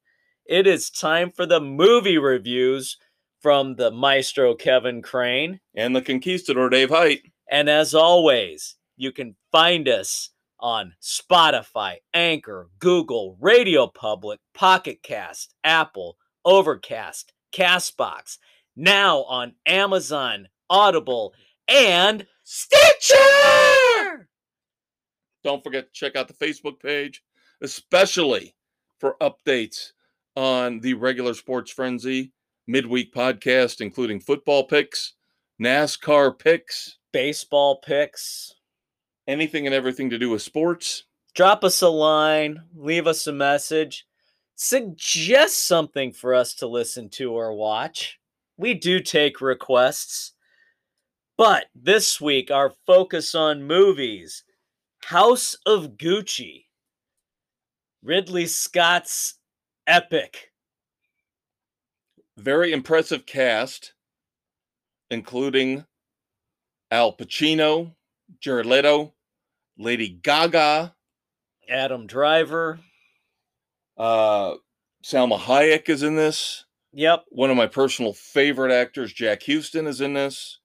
[0.48, 2.98] It is time for the movie reviews
[3.42, 5.60] from the maestro Kevin Crane.
[5.76, 7.22] And the conquistador Dave Height.
[7.50, 15.56] And as always, you can find us on Spotify, Anchor, Google, Radio Public, Pocket Cast,
[15.64, 18.38] Apple, Overcast, Castbox
[18.76, 21.34] now on Amazon, Audible,
[21.68, 23.18] and Stitcher.
[25.44, 27.24] Don't forget to check out the Facebook page,
[27.62, 28.56] especially
[29.00, 29.92] for updates
[30.36, 32.32] on the regular Sports Frenzy
[32.70, 35.14] midweek podcast, including football picks,
[35.62, 38.54] NASCAR picks, baseball picks,
[39.28, 41.04] anything and everything to do with sports.
[41.36, 44.06] Drop us a line, leave us a message,
[44.56, 48.20] suggest something for us to listen to or watch
[48.60, 50.34] we do take requests.
[51.38, 54.44] But this week, our focus on movies
[55.06, 56.66] House of Gucci,
[58.04, 59.36] Ridley Scott's
[59.88, 60.49] epic.
[62.40, 63.94] Very impressive cast,
[65.12, 65.86] including
[66.90, 67.96] Al Pacino,
[68.40, 69.14] Jared Leto,
[69.78, 70.96] Lady Gaga,
[71.70, 72.80] Adam Driver,
[73.98, 74.56] uh,
[75.04, 76.66] Salma Hayek is in this.
[76.94, 77.26] Yep.
[77.30, 80.60] One of my personal favorite actors, Jack Huston, is in this.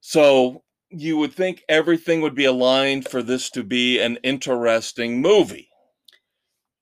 [0.00, 5.68] So you would think everything would be aligned for this to be an interesting movie.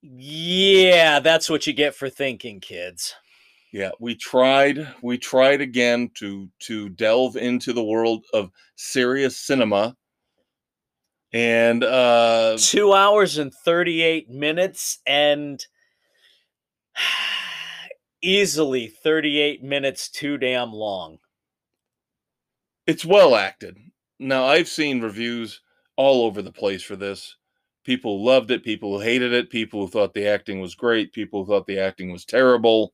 [0.03, 3.15] Yeah, that's what you get for thinking, kids.
[3.73, 9.97] Yeah, we tried we tried again to to delve into the world of serious cinema.
[11.33, 15.65] And uh 2 hours and 38 minutes and
[18.23, 21.19] easily 38 minutes too damn long.
[22.87, 23.77] It's well acted.
[24.19, 25.61] Now, I've seen reviews
[25.97, 27.37] all over the place for this.
[27.87, 31.45] People loved it, people who hated it, people who thought the acting was great, people
[31.45, 32.93] who thought the acting was terrible.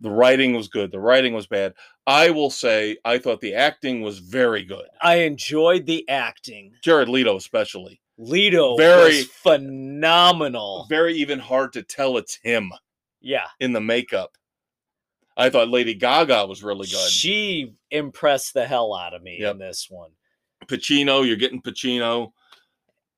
[0.00, 1.74] The writing was good, the writing was bad.
[2.08, 4.86] I will say I thought the acting was very good.
[5.00, 6.72] I enjoyed the acting.
[6.82, 8.00] Jared Leto especially.
[8.18, 10.86] Leto very phenomenal.
[10.90, 12.72] Very even hard to tell it's him.
[13.20, 13.46] Yeah.
[13.60, 14.32] In the makeup.
[15.36, 17.10] I thought Lady Gaga was really good.
[17.10, 19.52] She impressed the hell out of me yep.
[19.52, 20.10] in this one.
[20.66, 22.32] Pacino, you're getting Pacino.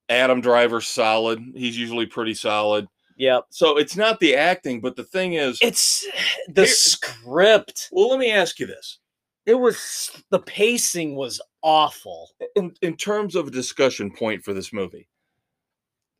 [0.08, 1.42] Adam Driver, solid.
[1.54, 2.88] He's usually pretty solid.
[3.16, 3.46] Yep.
[3.50, 6.06] So it's not the acting, but the thing is, it's
[6.48, 7.88] the here, script.
[7.90, 8.98] Well, let me ask you this:
[9.44, 12.30] It was the pacing was awful.
[12.54, 15.08] In in terms of a discussion point for this movie,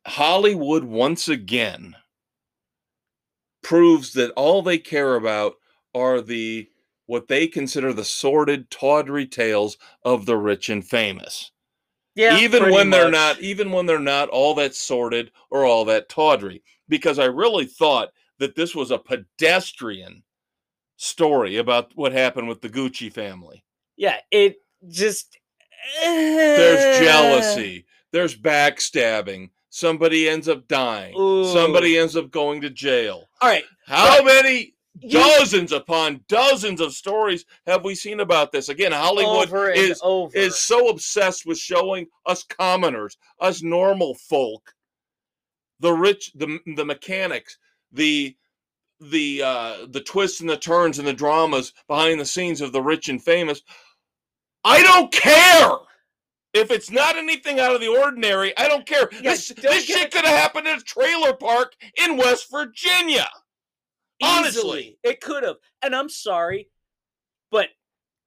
[0.05, 1.95] Hollywood once again
[3.63, 5.55] proves that all they care about
[5.95, 6.69] are the
[7.05, 11.51] what they consider the sordid, tawdry tales of the rich and famous.
[12.19, 12.99] Yeah, even when much.
[12.99, 17.25] they're not, even when they're not all that sordid or all that tawdry, because I
[17.25, 20.23] really thought that this was a pedestrian
[20.97, 23.63] story about what happened with the Gucci family.
[23.95, 24.57] Yeah, it
[24.89, 25.37] just
[26.03, 27.03] there's eh.
[27.05, 29.51] jealousy, there's backstabbing.
[29.69, 31.15] Somebody ends up dying.
[31.17, 31.45] Ooh.
[31.45, 33.29] Somebody ends up going to jail.
[33.39, 33.63] All right.
[33.85, 34.73] How but, many
[35.07, 40.35] dozens upon dozens of stories have we seen about this again hollywood is over.
[40.37, 44.73] is so obsessed with showing us commoners us normal folk
[45.79, 47.57] the rich the the mechanics
[47.91, 48.35] the
[48.99, 52.81] the uh the twists and the turns and the dramas behind the scenes of the
[52.81, 53.61] rich and famous
[54.63, 55.77] i don't care
[56.53, 59.07] If it's not anything out of the ordinary, I don't care.
[59.11, 63.29] Yeah, this don't this shit could have happened in a trailer park in West Virginia.
[64.21, 64.59] Honestly.
[64.59, 64.97] Easily.
[65.03, 65.57] It could have.
[65.81, 66.69] And I'm sorry,
[67.51, 67.69] but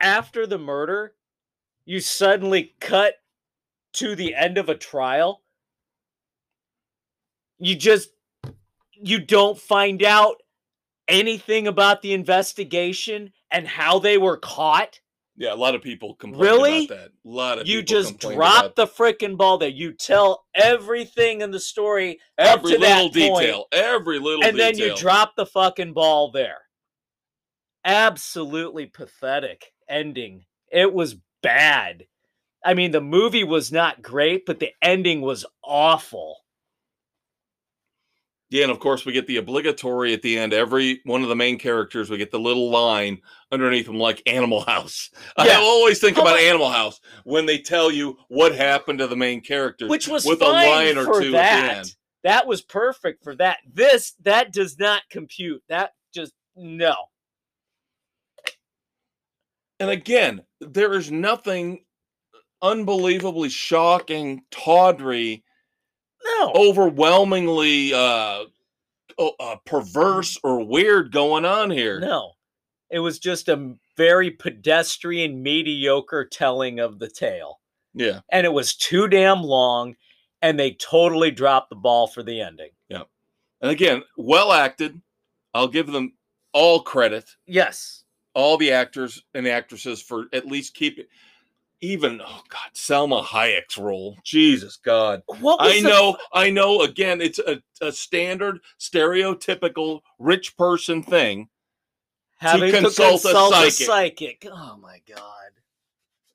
[0.00, 1.14] after the murder,
[1.84, 3.14] you suddenly cut
[3.94, 5.42] to the end of a trial.
[7.58, 8.10] You just
[8.94, 10.36] you don't find out
[11.08, 15.00] anything about the investigation and how they were caught.
[15.36, 16.84] Yeah, a lot of people complain Really?
[16.84, 17.08] about that.
[17.08, 19.68] A lot of You just drop about the freaking ball there.
[19.68, 24.94] You tell everything in the story every little point, detail, every little and then you
[24.94, 26.58] drop the fucking ball there.
[27.84, 30.44] Absolutely pathetic ending.
[30.70, 32.04] It was bad.
[32.64, 36.41] I mean, the movie was not great, but the ending was awful.
[38.52, 40.52] Yeah, and of course we get the obligatory at the end.
[40.52, 44.60] Every one of the main characters, we get the little line underneath them, like Animal
[44.60, 45.08] House.
[45.38, 45.58] Yeah.
[45.58, 49.40] I always think about Animal House when they tell you what happened to the main
[49.40, 51.64] characters, Which was with fine a line or two that.
[51.64, 51.94] at the end.
[52.24, 53.58] That was perfect for that.
[53.72, 55.62] This that does not compute.
[55.70, 56.94] That just no.
[59.80, 61.84] And again, there is nothing
[62.60, 65.42] unbelievably shocking, tawdry,
[66.24, 66.52] No.
[66.54, 68.44] overwhelmingly uh,
[69.18, 72.00] uh, perverse or weird going on here.
[72.00, 72.32] No.
[72.90, 77.60] It was just a very pedestrian, mediocre telling of the tale.
[77.94, 78.20] Yeah.
[78.30, 79.96] And it was too damn long,
[80.40, 82.70] and they totally dropped the ball for the ending.
[82.88, 83.04] Yeah.
[83.60, 85.00] And again, well acted.
[85.54, 86.14] I'll give them
[86.52, 87.28] all credit.
[87.46, 88.04] Yes.
[88.34, 91.04] all the actors and actresses for at least keeping
[91.82, 96.82] even oh god salma hayek's role jesus god What was i the- know i know
[96.82, 101.48] again it's a, a standard stereotypical rich person thing
[102.38, 103.72] having to consult a psychic.
[103.72, 104.46] psychic.
[104.50, 105.50] Oh my god.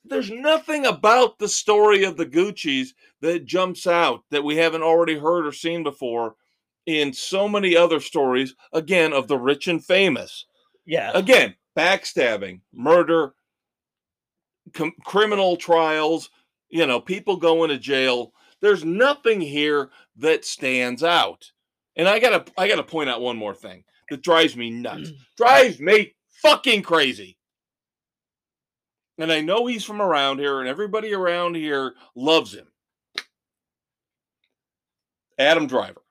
[0.05, 5.17] there's nothing about the story of the gucci's that jumps out that we haven't already
[5.17, 6.35] heard or seen before
[6.85, 10.45] in so many other stories again of the rich and famous
[10.85, 11.11] Yeah.
[11.13, 13.33] again backstabbing murder
[14.73, 16.29] com- criminal trials
[16.69, 18.33] you know people going to jail.
[18.61, 21.51] There's nothing here that stands out.
[21.95, 25.17] And i gotta i gotta point out one more thing that drives me nuts mm.
[25.35, 27.37] drives me fucking crazy.
[29.17, 32.67] And i know he's from around here and everybody around here loves him.
[35.39, 36.01] Adam driver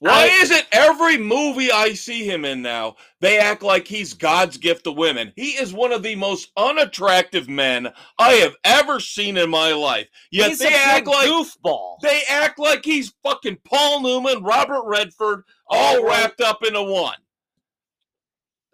[0.00, 4.12] why I- is it every movie I see him in now, they act like he's
[4.14, 5.32] God's gift to women?
[5.36, 10.08] He is one of the most unattractive men I have ever seen in my life.
[10.30, 12.00] Yet He's they a act like goofball.
[12.02, 17.16] they act like he's fucking Paul Newman, Robert Redford, all wrapped up into one.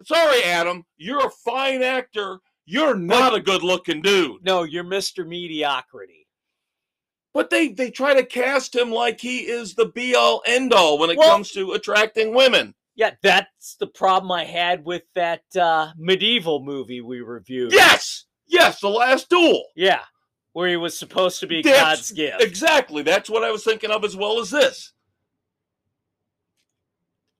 [0.05, 2.39] Sorry, Adam, you're a fine actor.
[2.65, 4.43] You're not a good-looking dude.
[4.43, 5.25] no, you're Mr.
[5.27, 6.16] Mediocrity.
[7.37, 10.97] But they they try to cast him like he is the be all end all
[10.97, 12.73] when it Well- comes to attracting women.
[12.95, 17.71] Yeah, that's the problem I had with that uh, medieval movie we reviewed.
[17.73, 19.65] Yes, yes, the last duel.
[19.75, 20.01] Yeah.
[20.53, 22.41] Where he was supposed to be That's- God's gift.
[22.41, 23.03] Exactly.
[23.03, 24.93] That's what I was thinking of as well as this.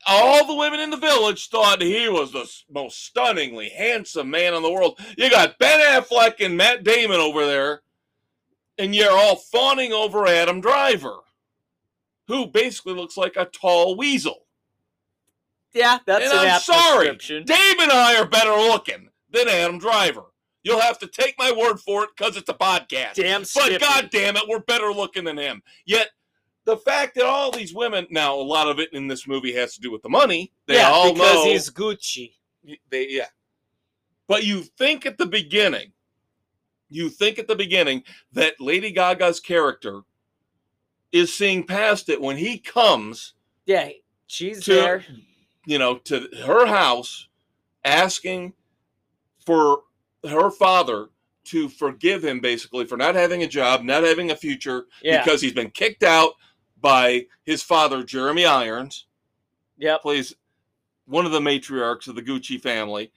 [0.05, 4.61] All the women in the village thought he was the most stunningly handsome man in
[4.61, 4.99] the world.
[5.17, 7.81] You got Ben Affleck and Matt Damon over there,
[8.77, 11.17] and you're all fawning over Adam Driver,
[12.27, 14.45] who basically looks like a tall weasel.
[15.73, 17.17] yeah, that's and an I'm sorry.
[17.17, 20.23] Dave and I are better looking than Adam Driver.
[20.63, 23.13] You'll have to take my word for it because it's a podcast.
[23.13, 25.61] Damn But god damn it, we're better looking than him.
[25.85, 26.09] Yet
[26.65, 29.73] the fact that all these women now a lot of it in this movie has
[29.75, 30.51] to do with the money.
[30.67, 32.33] They yeah, all because know he's Gucci.
[32.89, 33.27] they yeah.
[34.27, 35.93] But you think at the beginning,
[36.89, 40.01] you think at the beginning that Lady Gaga's character
[41.11, 43.33] is seeing past it when he comes,
[43.65, 43.89] Yeah,
[44.27, 45.05] she's To- there.
[45.65, 47.27] you know, to her house
[47.83, 48.53] asking
[49.45, 49.83] for
[50.27, 51.09] her father
[51.45, 55.23] to forgive him basically for not having a job, not having a future, Yeah.
[55.23, 56.33] because he's been kicked out
[56.79, 59.05] by his father, Jeremy Irons,
[59.77, 59.97] Yeah.
[59.97, 60.35] plays
[61.05, 63.11] one of the matriarchs of the Gucci family,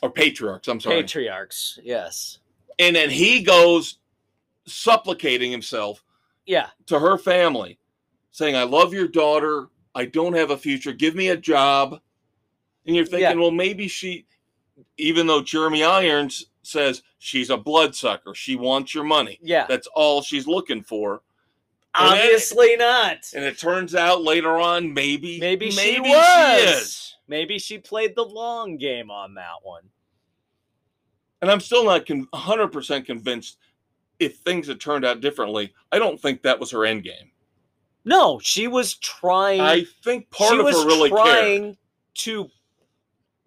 [0.00, 1.02] or patriarchs, I'm sorry.
[1.02, 1.78] Patriarchs.
[1.82, 2.38] Yes.
[2.78, 3.98] And then he goes
[4.66, 6.04] supplicating himself
[6.46, 6.68] Yeah.
[6.86, 7.78] to her family,
[8.30, 9.68] saying, I love your daughter.
[9.94, 10.92] I don't have a future.
[10.92, 12.00] Give me a job.
[12.86, 13.34] And you're thinking, Yeah.
[13.34, 14.26] well, maybe she,
[14.96, 19.38] even though Jeremy Irons says she's a bloodsucker, she wants your money.
[19.42, 19.66] Yeah.
[19.68, 21.22] That's all she's looking for.
[21.94, 23.18] And then- Obviously not.
[23.34, 26.62] And it turns out later on, maybe Maybe, she maybe was.
[26.82, 27.14] is.
[27.26, 29.82] Maybe she played the long game on that one.
[31.40, 33.58] And I'm still not con- 100% convinced
[34.18, 37.30] if things had turned out differently, I don't think that was her end game.
[38.04, 39.60] No, she was trying.
[39.60, 41.20] I think part she of was her really cared.
[41.22, 41.76] trying
[42.14, 42.48] to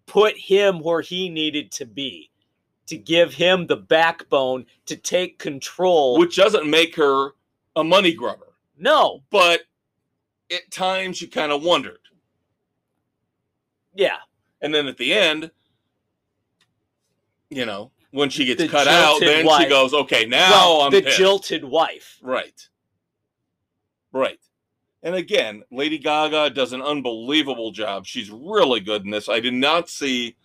[0.06, 2.30] put him where he needed to be,
[2.88, 6.18] to give him the backbone to take control.
[6.20, 7.32] which doesn't make her
[7.76, 8.54] a money grubber.
[8.78, 9.62] no, But
[10.52, 12.00] at times you kind of wondered.
[13.94, 14.18] yeah,
[14.62, 15.52] And then at the end,
[17.52, 20.92] you know, when she gets The cut out, then she goes, okay, now well, I'm
[20.92, 21.18] the pissed.
[21.18, 22.18] jilted wife.
[22.24, 22.68] Right.
[24.12, 24.40] Right.
[25.04, 28.06] And again, Lady Gaga does an unbelievable job.
[28.06, 29.30] She's really good in this.
[29.30, 30.36] I did not see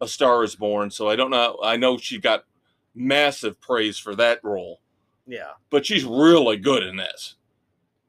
[0.00, 1.58] A Star is Born, so I don't know.
[1.62, 2.44] I know she got
[2.94, 4.80] massive praise for that role,
[5.26, 7.34] Yeah, but she's really good in this.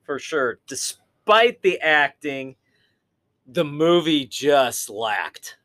[0.04, 0.60] for sure.
[0.68, 2.56] Despite the acting,
[3.46, 5.57] the movie just lacked.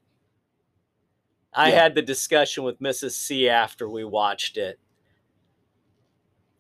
[1.55, 1.83] I Yeah.
[1.83, 3.13] had the discussion with Mrs.
[3.13, 4.79] C after we watched it.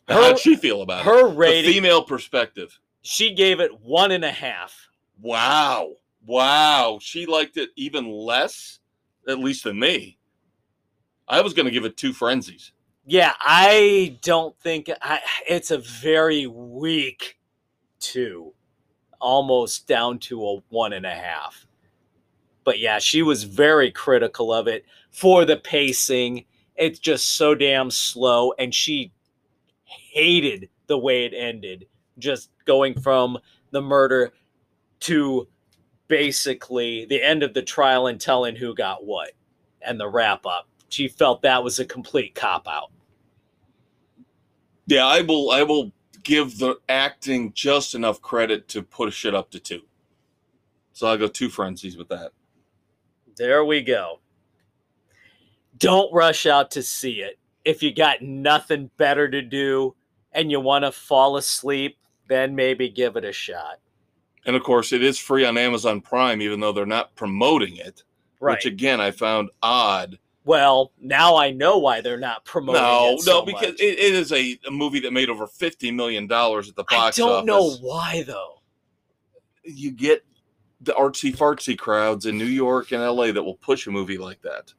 [0.08, 1.30] How'd Her- she feel about Her it?
[1.30, 2.78] The rating, female perspective.
[3.02, 4.88] she gave it one and a half.
[5.20, 5.96] Wow.
[6.26, 6.98] Wow.
[7.00, 8.80] She liked it even less,
[9.28, 10.18] at least than me.
[11.28, 12.72] I was going to give it two frenzies.
[13.06, 17.38] Yeah, I don't think I, it's a very weak
[17.98, 18.54] two,
[19.20, 21.66] almost down to a one and a half.
[22.64, 26.44] But yeah, she was very critical of it for the pacing.
[26.76, 29.12] It's just so damn slow, and she
[29.84, 31.86] hated the way it ended.
[32.18, 33.38] Just going from
[33.70, 34.32] the murder
[35.00, 35.48] to
[36.08, 39.32] basically the end of the trial and telling who got what
[39.80, 40.68] and the wrap up.
[40.88, 42.90] She felt that was a complete cop out.
[44.86, 45.50] Yeah, I will.
[45.50, 45.90] I will
[46.22, 49.82] give the acting just enough credit to push it up to two.
[50.92, 52.32] So I'll go two frenzies with that.
[53.36, 54.20] There we go.
[55.78, 57.38] Don't rush out to see it.
[57.64, 59.94] If you got nothing better to do
[60.32, 61.96] and you want to fall asleep,
[62.28, 63.78] then maybe give it a shot.
[64.46, 68.02] And of course, it is free on Amazon Prime, even though they're not promoting it.
[68.40, 68.56] Right.
[68.56, 70.18] Which again, I found odd.
[70.44, 73.20] well, now I know why they're not promoting No, it.
[73.20, 76.68] so no, because it, it is a, a movie that made over fifty million dollars
[76.68, 77.20] at the box office.
[77.20, 78.60] I don't know why though.
[79.64, 80.24] You get
[80.82, 84.42] the artsy fartsy crowds in New York and LA that will push a movie like
[84.42, 84.72] that.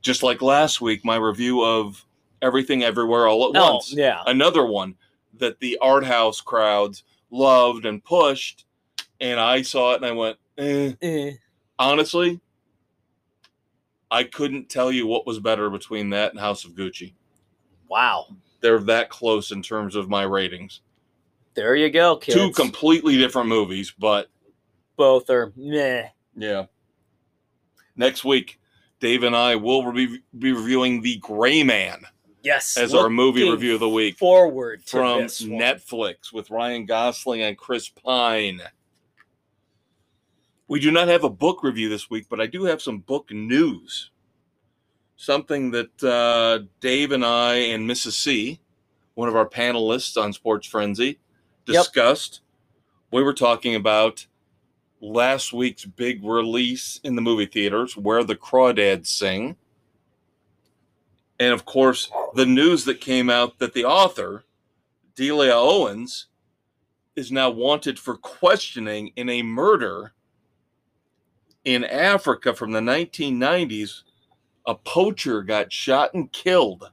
[0.00, 2.04] Just like last week, my review of
[2.40, 3.92] Everything Everywhere All at No, Once.
[3.92, 4.22] yeah.
[4.26, 4.96] Another one
[5.38, 8.64] that the art house crowds loved and pushed.
[9.20, 10.92] And I saw it and I went, eh.
[11.00, 11.32] Eh.
[11.78, 12.40] honestly,
[14.10, 17.14] I couldn't tell you what was better between that and House of Gucci.
[17.88, 18.26] Wow.
[18.60, 20.80] They're that close in terms of my ratings.
[21.54, 22.36] There you go, kids.
[22.36, 24.28] Two completely different movies, but
[24.96, 26.08] Both are meh.
[26.36, 26.66] yeah.
[27.96, 28.58] Next week,
[29.00, 32.04] Dave and I will be, be reviewing The Gray Man
[32.42, 32.76] Yes.
[32.76, 35.20] as our movie review of the week Forward to from.
[35.50, 38.62] Netflix with Ryan Gosling and Chris Pine.
[40.68, 43.30] We do not have a book review this week, but I do have some book
[43.30, 44.10] news.
[45.16, 48.12] Something that uh, Dave and I and Mrs.
[48.12, 48.60] C,
[49.14, 51.18] one of our panelists on Sports Frenzy,
[51.68, 51.84] Yep.
[51.84, 52.40] discussed.
[53.12, 54.26] We were talking about
[55.02, 59.56] last week's big release in the movie theaters, Where the Crawdads Sing.
[61.40, 64.44] And of course, the news that came out that the author,
[65.16, 66.28] Delia Owens,
[67.16, 70.12] is now wanted for questioning in a murder
[71.64, 74.04] in Africa from the 1990s.
[74.66, 76.90] A poacher got shot and killed,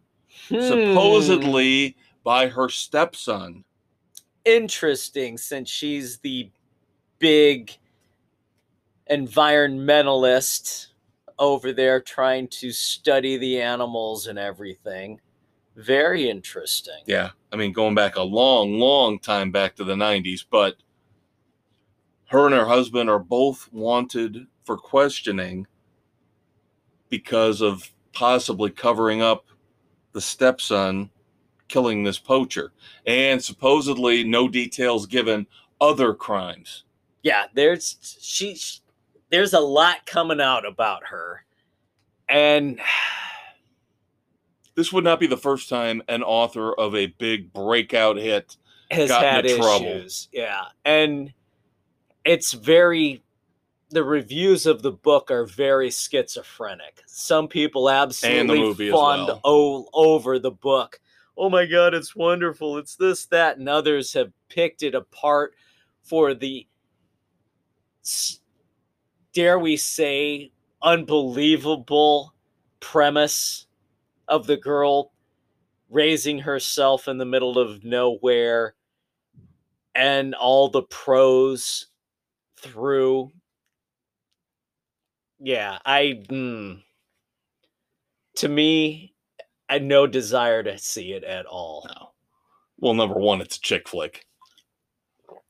[0.48, 0.62] Hmm.
[0.62, 3.64] supposedly by her stepson.
[4.46, 6.50] interesting since she's the
[7.20, 7.78] big
[9.10, 10.88] environmentalist
[11.38, 15.20] over there trying to study the animals and everything.
[15.76, 17.02] Very interesting.
[17.06, 20.76] Yeah, I mean, going back a long, long time back to the 90s, but
[22.30, 25.66] her and her husband are both wanted for questioning
[27.10, 29.46] because of possibly covering up
[30.12, 31.10] the stepson
[31.68, 32.72] killing this poacher.
[33.06, 35.48] And supposedly, no details given
[35.80, 36.84] other crimes.
[37.24, 38.82] Yeah, there's she sh-
[39.32, 41.44] there's a lot coming out about her.
[42.28, 42.80] And
[44.76, 48.56] This would not be the first time an author of a big breakout hit
[48.90, 49.88] has Got had into trouble.
[49.88, 50.30] issues.
[50.32, 50.62] Yeah.
[50.86, 51.34] And
[52.24, 53.22] it's very
[53.90, 57.02] the reviews of the book are very schizophrenic.
[57.08, 59.42] Some people absolutely fawned well.
[59.44, 61.02] o- over the book.
[61.36, 62.78] Oh my god, it's wonderful.
[62.78, 65.56] It's this, that, and others have picked it apart
[66.04, 66.68] for the
[69.40, 72.34] dare we say unbelievable
[72.82, 73.68] premise
[74.28, 75.14] of the girl
[75.90, 78.76] raising herself in the middle of nowhere
[79.96, 81.88] and all the pros
[82.58, 83.32] through
[85.40, 86.78] yeah i mm,
[88.36, 89.14] to me
[89.70, 92.10] i had no desire to see it at all No.
[92.82, 94.26] Well, number one, it's a chick flick.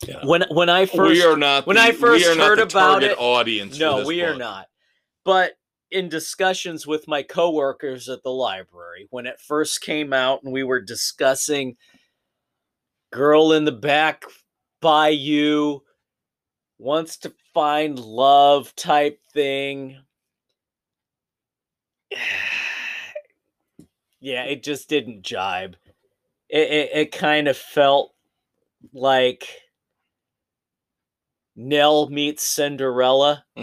[0.07, 1.67] You know, when when i first we are not.
[1.67, 3.77] when the- I first we are not heard the about it- audience.
[3.77, 4.67] no this we are not
[5.25, 5.53] but
[5.91, 10.63] in discussions with my coworkers at the library when it first came out and we
[10.63, 11.75] were discussing
[13.11, 14.23] girl in the back
[14.81, 15.83] by you
[16.77, 19.97] wants to find love type thing
[24.21, 25.75] yeah it just didn't jibe
[26.49, 28.13] it, it, it kind of felt
[28.93, 29.45] like
[31.55, 33.45] nell meets cinderella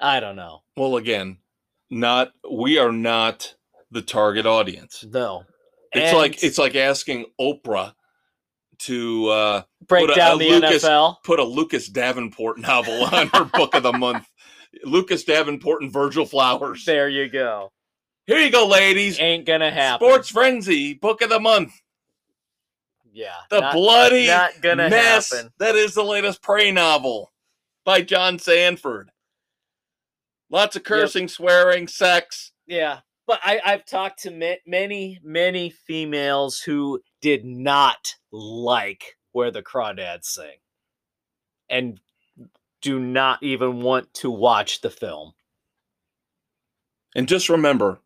[0.00, 1.38] i don't know Well, again,
[1.90, 2.32] not.
[2.50, 3.54] We are not
[3.90, 5.04] the target audience.
[5.10, 5.44] no
[5.92, 7.94] It's like it's like asking Oprah
[8.80, 13.04] to uh, break put a- down a the Lucas- nfl put a Lucas Davenport novel
[13.04, 14.26] on her book of the month.
[14.84, 16.84] Lucas Davenport and Virgil Flowers.
[16.84, 17.72] there you go
[18.26, 19.18] Here you go, ladies.
[19.18, 21.72] ain't gonna happen Sports Frenzy book of the month.
[23.18, 25.52] Yeah The not- bloody not gonna mess happen.
[25.58, 27.32] that is the latest Prey novel
[27.84, 29.10] by John Sandford.
[30.50, 32.52] Lots of cursing, swearing, sex.
[32.68, 39.50] Yeah, but I, I've talked to ma- many, many females who did not like where
[39.50, 40.56] the crawdads sing,
[41.68, 42.00] and
[42.80, 45.32] do not even want to watch the film.
[47.16, 48.00] And just remember,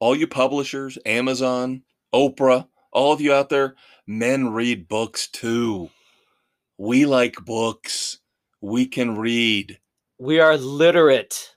[0.00, 1.82] all you publishers, Amazon,
[2.14, 3.74] Oprah, all of you out there,
[4.08, 5.90] men read books too.
[6.78, 8.18] We like books.
[8.60, 9.78] We can read.
[10.18, 11.54] We are literate.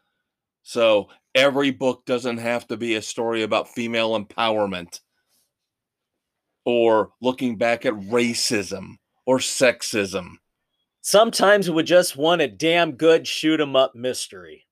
[0.61, 4.99] So every book doesn't have to be a story about female empowerment
[6.65, 10.33] or looking back at racism or sexism.
[11.01, 14.67] Sometimes we just want a damn good shoot 'em up mystery,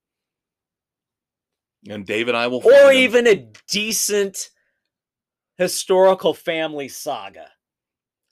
[1.88, 2.96] And Dave and I will or find them.
[2.98, 4.50] even a decent
[5.58, 7.52] historical family saga.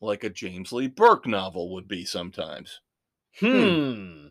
[0.02, 2.82] Like a James Lee Burke novel would be sometimes.
[3.40, 4.28] Hmm.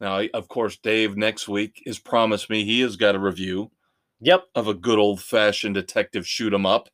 [0.00, 3.70] Now, of course, Dave next week has promised me he has got a review
[4.20, 4.48] Yep.
[4.54, 6.88] of a good old fashioned detective shoot 'em up.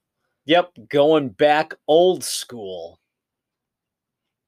[0.46, 0.72] Yep.
[0.88, 3.00] Going back old school.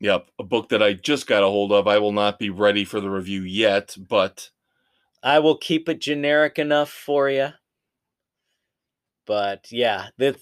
[0.01, 1.89] Yep, a book that I just got a hold of.
[1.89, 4.51] I will not be ready for the review yet, but
[5.23, 7.49] I will keep it generic enough for you.
[9.27, 10.37] But yeah, this,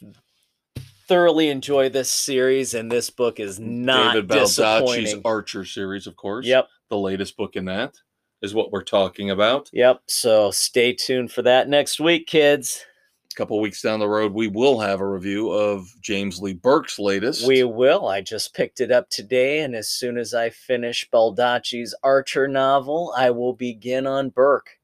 [1.08, 5.22] thoroughly enjoy this series, and this book is not David Baldacci's disappointing.
[5.24, 6.46] Archer series, of course.
[6.46, 7.94] Yep, The latest book in that
[8.42, 9.70] is what we're talking about.
[9.72, 10.00] yep.
[10.06, 12.84] So stay tuned for that next week, kids.
[13.32, 16.98] A couple weeks down the road, we will have a review of James Lee Burke's
[17.00, 17.46] latest.
[17.46, 18.06] We will.
[18.06, 23.12] I just picked it up today, and as soon as I finish Baldacci's Archer novel,
[23.16, 24.78] I will begin on Burke,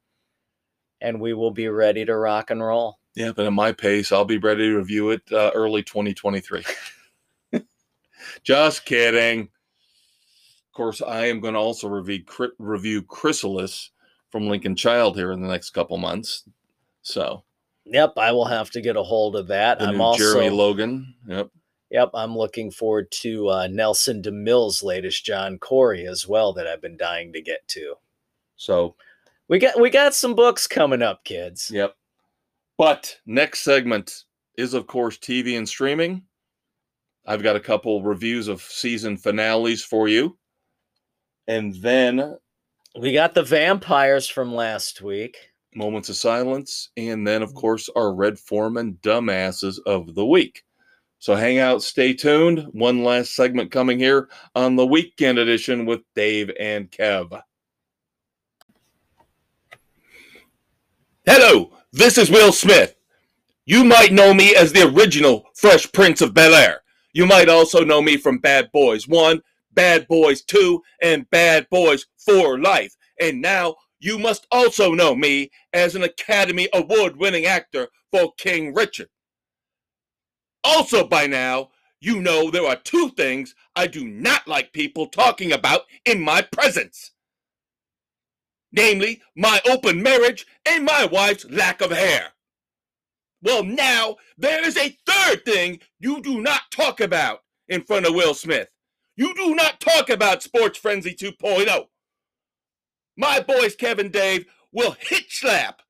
[1.01, 2.99] and we will be ready to rock and roll.
[3.17, 6.65] Yeah, but at my pace, I'll be ready to review it uh, early 2023.
[8.45, 9.41] Just kidding.
[9.43, 12.25] Of course, I am going to also review,
[12.59, 13.91] review Chrysalis
[14.31, 16.45] from Lincoln Child here in the next couple months.
[17.03, 17.45] So,
[17.87, 19.81] Yep, I will have to get a hold of that.
[19.81, 21.15] the I'm new also Jeremy Logan.
[21.27, 21.51] Yep.
[21.91, 26.81] Yep, I'm looking forward to uh, Nelson DeMille's latest John Corey as well that I've
[26.81, 27.97] been dying to get to.
[28.57, 28.95] So,
[29.49, 31.69] We got we got some books coming up, kids.
[31.75, 31.97] yep.
[32.81, 34.25] But next segment
[34.57, 36.23] is, of course, TV and streaming.
[37.27, 40.39] I've got a couple reviews of season finales for you.
[41.47, 42.39] And then
[42.99, 45.37] We got the vampires from last week.
[45.75, 50.65] moments of silence, and then, of course, our Red Foreman dumbasses of the week.
[51.19, 52.67] So hang out, stay tuned.
[52.73, 57.43] One last segment coming here on the weekend edition with Dave and Kev.
[61.27, 62.95] Hello, this is Will Smith.
[63.67, 66.83] You might know me as the original Fresh Prince of Bel Air.
[67.13, 72.07] You might also know me from Bad Boys 1, Bad Boys 2, and Bad Boys
[72.17, 72.95] for Life.
[73.21, 78.73] And now you must also know me as an Academy Award winning actor for King
[78.73, 79.09] Richard.
[80.63, 81.71] Also, by now,
[82.01, 86.43] you know there are two things I do not like people talking about in my
[86.43, 87.13] presence
[88.73, 92.29] namely, my open marriage and my wife's lack of hair.
[93.43, 98.15] Well, now there is a third thing you do not talk about in front of
[98.15, 98.69] Will Smith.
[99.17, 101.87] You do not talk about Sports Frenzy 2.0
[103.21, 105.83] my boys Kevin Dave will hit slap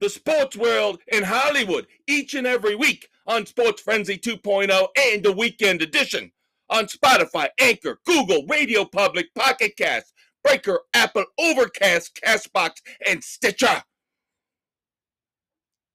[0.00, 5.32] the sports world in Hollywood each and every week on Sports Frenzy 2.0 and the
[5.32, 6.32] weekend edition
[6.68, 10.12] on Spotify, Anchor, Google, Radio Public, Pocket Cast,
[10.44, 12.74] Breaker, Apple, Overcast, Castbox,
[13.08, 13.82] and Stitcher.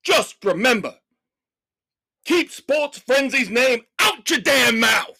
[0.03, 0.95] Just remember,
[2.25, 5.19] keep Sports Frenzy's name out your damn mouth.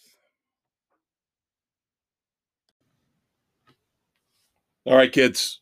[4.86, 5.62] All right, kids.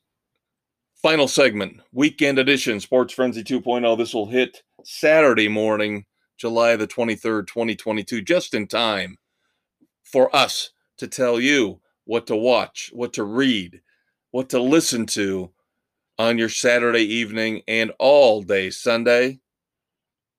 [1.01, 3.97] Final segment, weekend edition, Sports Frenzy 2.0.
[3.97, 6.05] This will hit Saturday morning,
[6.37, 9.17] July the 23rd, 2022, just in time
[10.03, 13.81] for us to tell you what to watch, what to read,
[14.31, 15.51] what to listen to
[16.17, 19.39] on your Saturday evening and all day Sunday.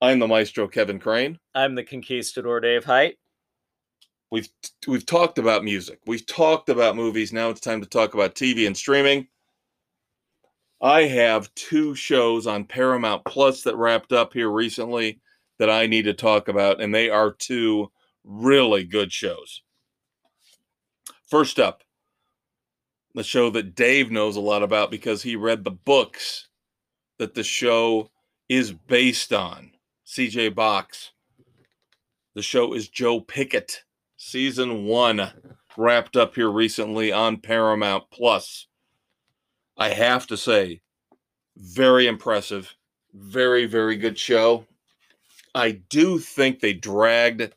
[0.00, 1.38] I'm the maestro Kevin Crane.
[1.54, 3.18] I'm the conquistador Dave Height.
[4.30, 4.48] We've
[4.86, 6.00] we've talked about music.
[6.06, 7.32] We've talked about movies.
[7.32, 9.28] Now it's time to talk about TV and streaming.
[10.80, 15.20] I have two shows on Paramount Plus that wrapped up here recently
[15.58, 17.90] that I need to talk about, and they are two
[18.24, 19.62] really good shows.
[21.28, 21.84] First up,
[23.14, 26.48] the show that Dave knows a lot about because he read the books
[27.18, 28.10] that the show
[28.48, 29.72] is based on.
[30.06, 31.12] CJ Box.
[32.34, 33.82] The show is Joe Pickett.
[34.16, 35.30] Season one
[35.76, 38.66] wrapped up here recently on Paramount Plus.
[39.76, 40.80] I have to say,
[41.56, 42.74] very impressive.
[43.12, 44.66] Very, very good show.
[45.54, 47.52] I do think they dragged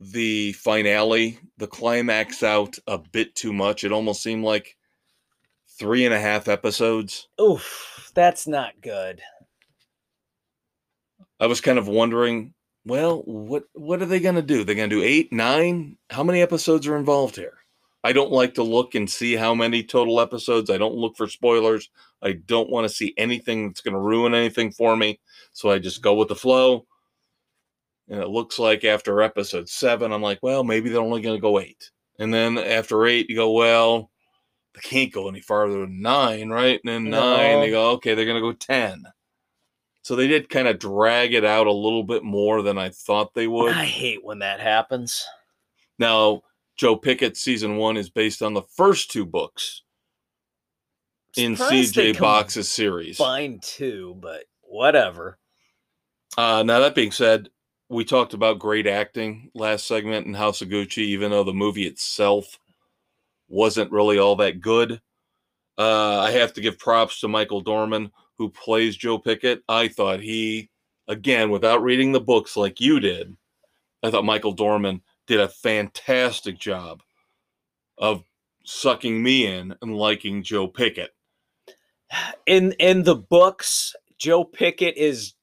[0.00, 3.84] the finale, the climax out a bit too much.
[3.84, 4.76] It almost seemed like
[5.78, 7.28] three and a half episodes.
[7.40, 9.20] Oof, that's not good.
[11.38, 14.64] I was kind of wondering, well, what what are they going to do?
[14.64, 15.98] They're going to do eight, nine?
[16.10, 17.54] How many episodes are involved here?
[18.02, 20.70] I don't like to look and see how many total episodes.
[20.70, 21.90] I don't look for spoilers.
[22.22, 25.20] I don't want to see anything that's going to ruin anything for me.
[25.52, 26.86] So I just go with the flow.
[28.10, 31.40] And it looks like after episode seven, I'm like, well, maybe they're only going to
[31.40, 31.90] go eight.
[32.18, 34.10] And then after eight, you go, well,
[34.74, 36.80] they can't go any farther than nine, right?
[36.84, 37.20] And then No.
[37.20, 39.04] nine, they go, okay, they're going to go 10.
[40.02, 43.32] So they did kind of drag it out a little bit more than I thought
[43.34, 43.72] they would.
[43.72, 45.24] I hate when that happens.
[45.98, 46.42] Now,
[46.76, 49.82] Joe Pickett season one is based on the first two books
[51.36, 53.18] in CJ Box's series.
[53.18, 55.38] Fine two, but whatever.
[56.38, 57.50] Uh, now, that being said,
[57.90, 61.86] we talked about great acting last segment in House of Gucci, even though the movie
[61.86, 62.58] itself
[63.48, 65.00] wasn't really all that good.
[65.76, 69.62] Uh, I have to give props to Michael Dorman, who plays Joe Pickett.
[69.68, 70.70] I thought he,
[71.08, 73.36] again, without reading the books like you did,
[74.04, 77.02] I thought Michael Dorman did a fantastic job
[77.98, 78.22] of
[78.64, 81.10] sucking me in and liking Joe Pickett.
[82.46, 85.34] In in the books, Joe Pickett is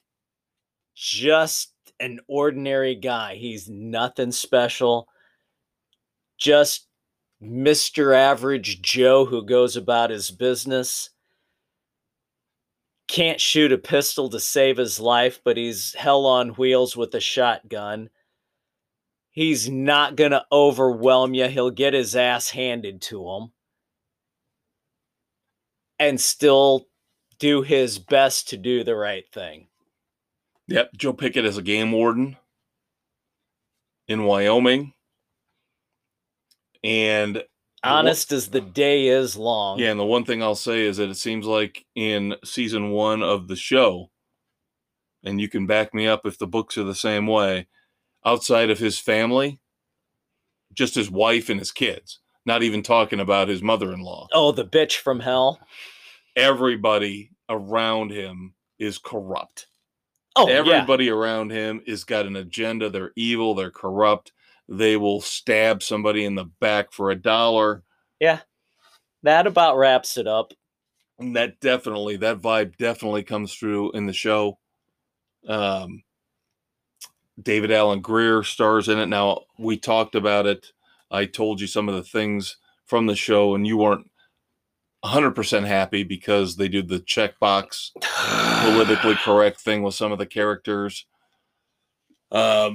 [0.95, 3.35] just an ordinary guy.
[3.35, 5.07] He's nothing special.
[6.37, 6.87] Just
[7.41, 8.15] Mr.
[8.15, 11.09] Average Joe who goes about his business.
[13.07, 17.19] Can't shoot a pistol to save his life, but he's hell on wheels with a
[17.19, 18.09] shotgun.
[19.31, 21.47] He's not going to overwhelm you.
[21.47, 23.51] He'll get his ass handed to him
[25.99, 26.87] and still
[27.39, 29.67] do his best to do the right thing.
[30.67, 32.37] Yep, Joe Pickett is a game warden
[34.07, 34.93] in Wyoming.
[36.83, 37.43] And
[37.83, 39.79] Honest as the day is long.
[39.79, 43.23] yeah, and the one thing I'll say is that it seems like in season one
[43.23, 44.09] of the show,
[45.23, 47.67] and you can back me up if the books are the same way,
[48.25, 49.59] outside of his family,
[50.73, 54.27] just his wife and his kids, not even talking about his mother in law.
[54.33, 55.59] Oh, the bitch from hell.
[56.35, 59.67] Everybody around him is corrupt.
[60.37, 60.55] Oh, yeah.
[60.55, 62.89] Everybody around him is got an agenda.
[62.89, 63.55] They're evil.
[63.55, 64.31] They're corrupt.
[64.69, 67.83] They will stab somebody in the back for a dollar.
[68.19, 68.39] Yeah,
[69.23, 70.53] that about wraps it up.
[71.19, 74.59] And that definitely, that vibe definitely comes through in the show.
[75.47, 76.03] Um,
[77.41, 79.07] David Alan Grier stars in it.
[79.07, 80.73] Now we talked about it.
[81.09, 84.09] I told you some of the things from the show, and you weren't
[85.07, 91.05] 100% happy because they do the checkbox politically correct thing with some of the characters.
[92.31, 92.73] Um,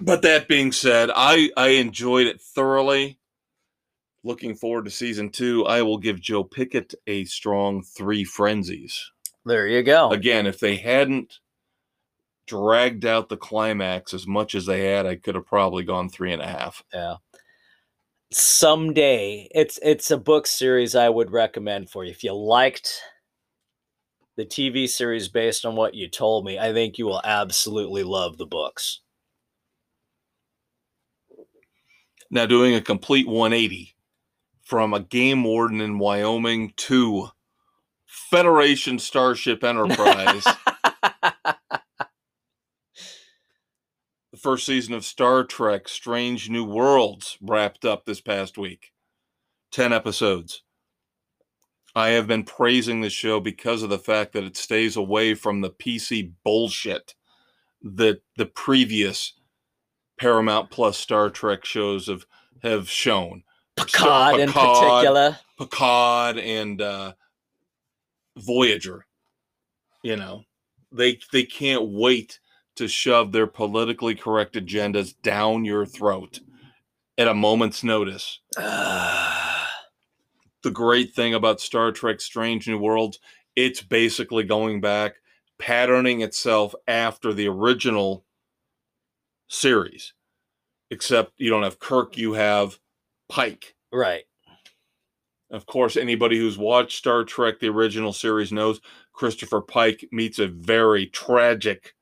[0.00, 3.18] but that being said, I I enjoyed it thoroughly.
[4.24, 5.64] Looking forward to season two.
[5.66, 9.10] I will give Joe Pickett a strong three frenzies.
[9.44, 10.10] There you go.
[10.10, 11.38] Again, if they hadn't
[12.46, 16.32] dragged out the climax as much as they had, I could have probably gone three
[16.32, 16.82] and a half.
[16.92, 17.16] Yeah.
[18.30, 22.10] Someday, it's it's a book series I would recommend for you.
[22.10, 23.00] If you liked
[24.36, 28.36] the TV series based on what you told me, I think you will absolutely love
[28.36, 29.00] the books.
[32.30, 33.96] Now, doing a complete 180
[34.62, 37.28] from a game warden in Wyoming to
[38.04, 40.46] Federation Starship Enterprise.
[44.38, 48.92] The first season of Star Trek Strange New Worlds wrapped up this past week.
[49.72, 50.62] 10 episodes.
[51.96, 55.60] I have been praising the show because of the fact that it stays away from
[55.60, 57.16] the PC bullshit
[57.82, 59.34] that the previous
[60.20, 62.24] Paramount Plus Star Trek shows have
[62.62, 63.42] have shown.
[63.76, 65.38] Picard, Picard in particular.
[65.58, 67.12] Picard and uh,
[68.36, 69.04] Voyager.
[70.04, 70.44] You know,
[70.92, 72.38] they they can't wait
[72.78, 76.40] to shove their politically correct agendas down your throat
[77.16, 78.40] at a moment's notice.
[78.56, 79.66] the
[80.72, 83.20] great thing about Star Trek Strange New Worlds,
[83.54, 85.16] it's basically going back,
[85.58, 88.24] patterning itself after the original
[89.48, 90.14] series.
[90.90, 92.78] Except you don't have Kirk, you have
[93.28, 93.74] Pike.
[93.92, 94.24] Right.
[95.50, 98.80] Of course, anybody who's watched Star Trek, the original series, knows
[99.12, 101.94] Christopher Pike meets a very tragic,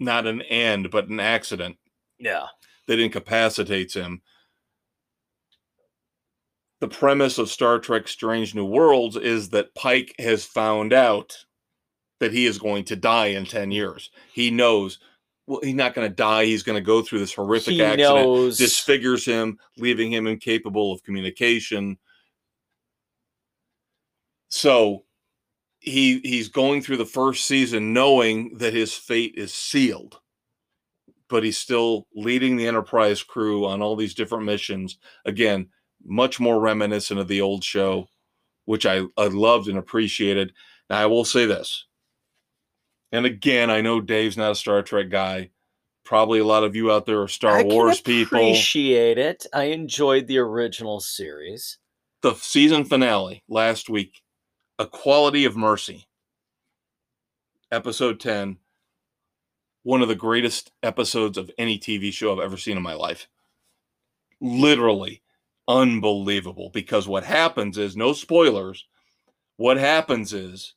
[0.00, 1.76] not an end, but an accident.
[2.18, 2.46] Yeah.
[2.88, 4.22] That incapacitates him.
[6.80, 11.36] The premise of Star Trek Strange New Worlds is that Pike has found out
[12.18, 14.10] that he is going to die in 10 years.
[14.32, 14.98] He knows
[15.50, 16.44] well, he's not going to die.
[16.44, 18.56] He's going to go through this horrific he accident, knows.
[18.56, 21.98] disfigures him, leaving him incapable of communication.
[24.48, 25.04] So
[25.80, 30.20] he he's going through the first season knowing that his fate is sealed.
[31.28, 34.98] But he's still leading the Enterprise crew on all these different missions.
[35.24, 35.68] Again,
[36.04, 38.08] much more reminiscent of the old show,
[38.64, 40.52] which I, I loved and appreciated.
[40.88, 41.86] Now I will say this
[43.12, 45.50] and again, I know Dave's not a Star Trek guy.
[46.04, 48.38] Probably a lot of you out there are Star I Wars people.
[48.38, 49.46] Appreciate it.
[49.52, 51.78] I enjoyed the original series.
[52.22, 54.20] The season finale last week,
[54.80, 56.06] A Quality of Mercy,
[57.70, 58.56] episode 10,
[59.82, 63.28] one of the greatest episodes of any TV show I've ever seen in my life.
[64.40, 65.20] Literally
[65.68, 68.86] unbelievable because what happens is no spoilers.
[69.58, 70.72] What happens is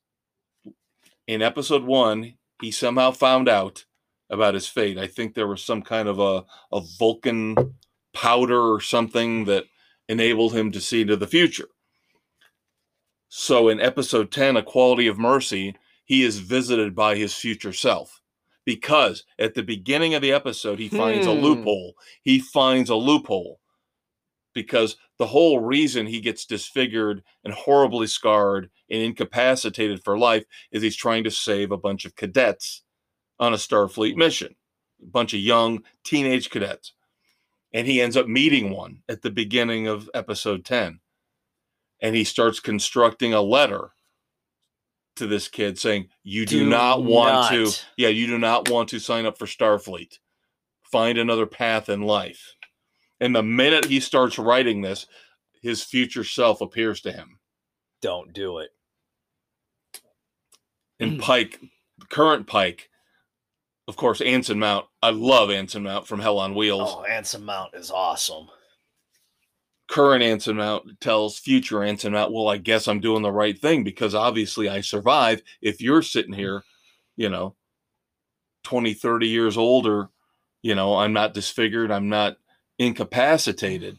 [1.26, 3.86] in episode one, he somehow found out
[4.30, 4.98] about his fate.
[4.98, 6.44] I think there was some kind of a,
[6.74, 7.76] a Vulcan
[8.14, 9.64] powder or something that
[10.10, 11.70] enabled him to see into the future.
[13.36, 15.76] So in episode 10, A Quality of Mercy,
[16.06, 18.22] he is visited by his future self
[18.64, 21.32] because at the beginning of the episode, he finds hmm.
[21.32, 21.96] a loophole.
[22.22, 23.60] He finds a loophole
[24.54, 30.84] because the whole reason he gets disfigured and horribly scarred and incapacitated for life is
[30.84, 32.84] he's trying to save a bunch of cadets
[33.40, 34.54] on a Starfleet mission,
[35.02, 36.94] a bunch of young teenage cadets.
[37.74, 41.00] And he ends up meeting one at the beginning of episode 10.
[42.04, 43.94] And he starts constructing a letter
[45.16, 47.52] to this kid saying, You do, do not want not.
[47.52, 50.20] to, yeah, you do not want to sign up for Starfleet.
[50.84, 52.54] Find another path in life.
[53.20, 55.08] And the minute he starts writing this,
[55.62, 57.40] his future self appears to him.
[58.02, 58.72] Don't do it.
[61.00, 61.60] And Pike,
[62.10, 62.90] current Pike,
[63.88, 64.86] of course, Anson Mount.
[65.02, 66.96] I love Anson Mount from Hell on Wheels.
[66.98, 68.48] Oh, Anson Mount is awesome.
[69.90, 73.84] Current Anson Mount tells future Anson Mount, well, I guess I'm doing the right thing
[73.84, 75.42] because obviously I survive.
[75.62, 76.40] If you're sitting mm-hmm.
[76.40, 76.64] here,
[77.16, 77.56] you know,
[78.64, 80.10] 20, 30 years older,
[80.62, 82.38] you know, I'm not disfigured, I'm not
[82.80, 83.98] incapacitated.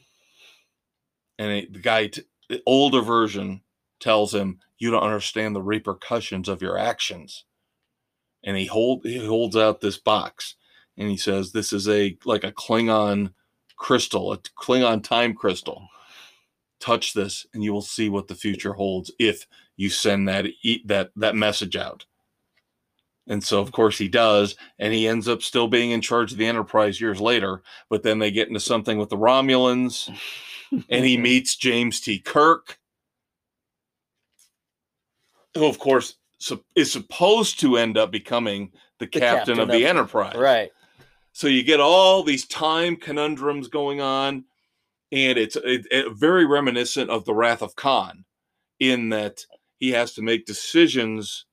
[1.39, 3.63] And it, the guy, t- the older version,
[4.01, 7.45] tells him, "You don't understand the repercussions of your actions."
[8.45, 10.57] And he hold he holds out this box,
[10.97, 13.33] and he says, "This is a like a Klingon
[13.77, 15.89] crystal, a Klingon time crystal.
[16.81, 19.47] Touch this, and you will see what the future holds if
[19.77, 22.05] you send that eat that that message out."
[23.27, 24.57] And so, of course, he does.
[24.79, 27.63] And he ends up still being in charge of the Enterprise years later.
[27.89, 30.09] But then they get into something with the Romulans,
[30.89, 32.19] and he meets James T.
[32.19, 32.79] Kirk,
[35.55, 36.17] who, of course,
[36.75, 40.37] is supposed to end up becoming the, the captain, captain, of, of the Enterprise.
[40.37, 40.71] Right.
[41.35, 44.45] So you get all these time conundrums going on.
[45.11, 48.25] And it's it, it, very reminiscent of the Wrath of Khan
[48.79, 49.45] in that
[49.79, 51.45] he has to make decisions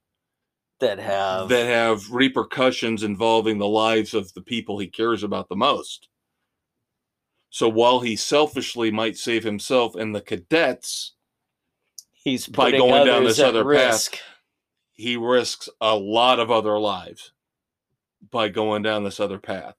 [0.79, 5.55] that have that have repercussions involving the lives of the people he cares about the
[5.55, 6.07] most.
[7.49, 11.13] So while he selfishly might save himself and the cadets,
[12.13, 14.13] he's by going down this other risk.
[14.13, 14.21] path.
[14.93, 17.31] he risks a lot of other lives
[18.29, 19.75] by going down this other path.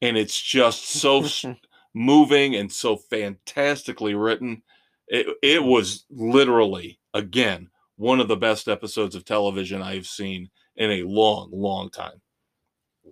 [0.00, 1.24] And it's just so
[1.94, 4.62] moving and so fantastically written.
[5.08, 10.90] It, it was literally, again, one of the best episodes of television I've seen in
[10.90, 12.20] a long, long time.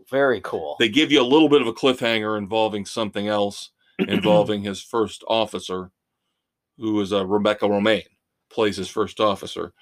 [0.09, 0.77] Very cool.
[0.79, 5.23] They give you a little bit of a cliffhanger involving something else, involving his first
[5.29, 5.91] officer,
[6.79, 8.07] who is uh, Rebecca Romijn,
[8.51, 9.73] plays his first officer,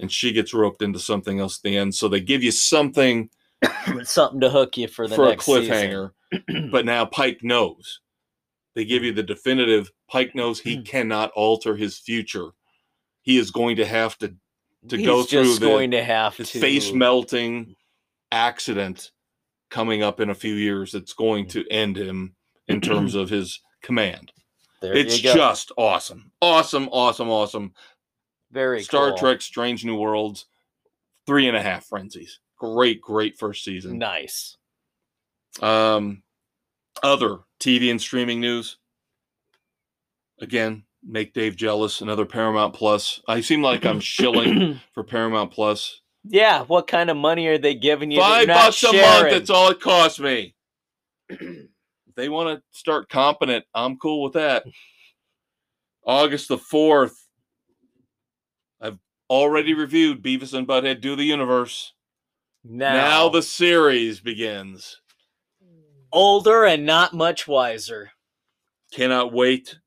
[0.00, 1.94] and she gets roped into something else at the end.
[1.94, 3.30] So they give you something
[4.04, 6.12] Something to hook you for the for a cliffhanger,
[6.70, 8.00] but now Pike knows.
[8.74, 9.90] They give you the definitive.
[10.08, 10.68] Pike knows Hmm.
[10.68, 12.50] he cannot alter his future.
[13.22, 14.34] He is going to have to
[14.88, 17.74] to He's go through just the, going to have to face melting
[18.30, 19.10] accident
[19.70, 22.34] coming up in a few years that's going to end him
[22.68, 24.32] in terms of his command.
[24.80, 26.30] There it's just awesome.
[26.40, 27.72] Awesome, awesome, awesome.
[28.52, 29.18] very Star cool.
[29.18, 30.46] Trek Strange New Worlds,
[31.26, 32.38] three and a half frenzies.
[32.58, 33.98] Great, great first season.
[33.98, 34.56] Nice.
[35.62, 36.22] Um,
[37.02, 38.78] other TV and streaming news.
[40.40, 42.00] Again, make Dave jealous.
[42.00, 43.20] Another Paramount Plus.
[43.28, 46.00] I seem like I'm shilling for Paramount Plus.
[46.24, 46.62] yeah.
[46.64, 48.20] What kind of money are they giving you?
[48.20, 49.30] Five bucks a month.
[49.30, 50.54] That's all it costs me.
[52.08, 53.64] If they want to start competent.
[53.74, 54.64] I'm cool with that.
[56.04, 57.14] August the fourth.
[58.80, 58.98] I've
[59.30, 61.92] already reviewed Beavis and Butthead Do the Universe.
[62.68, 65.00] Now, now the series begins.
[66.12, 68.12] older and not much wiser.
[68.92, 69.78] Cannot wait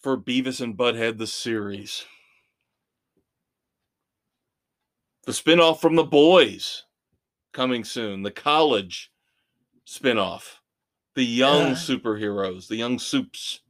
[0.00, 2.04] for Beavis and Butthead the series.
[5.24, 6.84] The spinoff from The Boys
[7.52, 8.22] coming soon.
[8.22, 9.10] The college
[9.86, 10.58] spinoff.
[11.14, 11.74] The young Yeah.
[11.74, 13.60] superheroes, the young soups,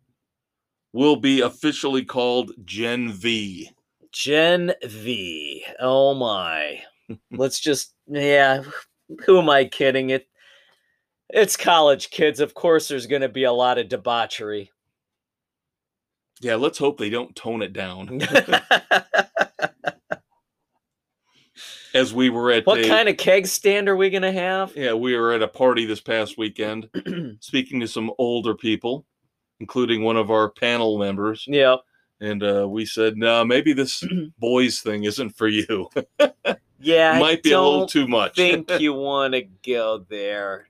[0.93, 3.71] will be officially called Gen V.
[4.13, 5.65] Gen V.
[5.81, 6.85] Oh my.
[7.31, 8.63] Let's just yeah.
[9.27, 10.11] Who am I kidding?
[10.11, 10.29] It
[11.29, 12.41] it's college kids.
[12.41, 14.71] Of course there's gonna be a lot of debauchery.
[16.41, 18.21] Yeah, let's hope they don't tone it down.
[21.93, 24.77] As we were at what a, kind of keg stand are we gonna have?
[24.77, 26.89] yeah, we were at a party this past weekend
[27.41, 29.05] speaking to some older people,
[29.59, 31.77] including one of our panel members, yeah.
[32.21, 34.05] and uh, we said, "No, maybe this
[34.39, 35.89] boys thing isn't for you.
[36.81, 37.13] Yeah.
[37.13, 40.69] I Might be a little too much." think you want to go there.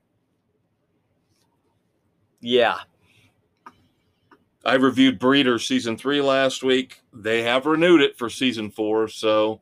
[2.39, 2.79] Yeah.
[4.63, 7.01] I reviewed Breeder season three last week.
[7.13, 9.61] They have renewed it for season four, so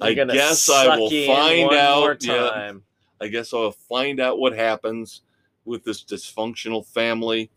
[0.00, 2.72] I guess I will find out, yeah.
[3.20, 5.22] I guess I'll find out what happens
[5.64, 7.50] with this dysfunctional family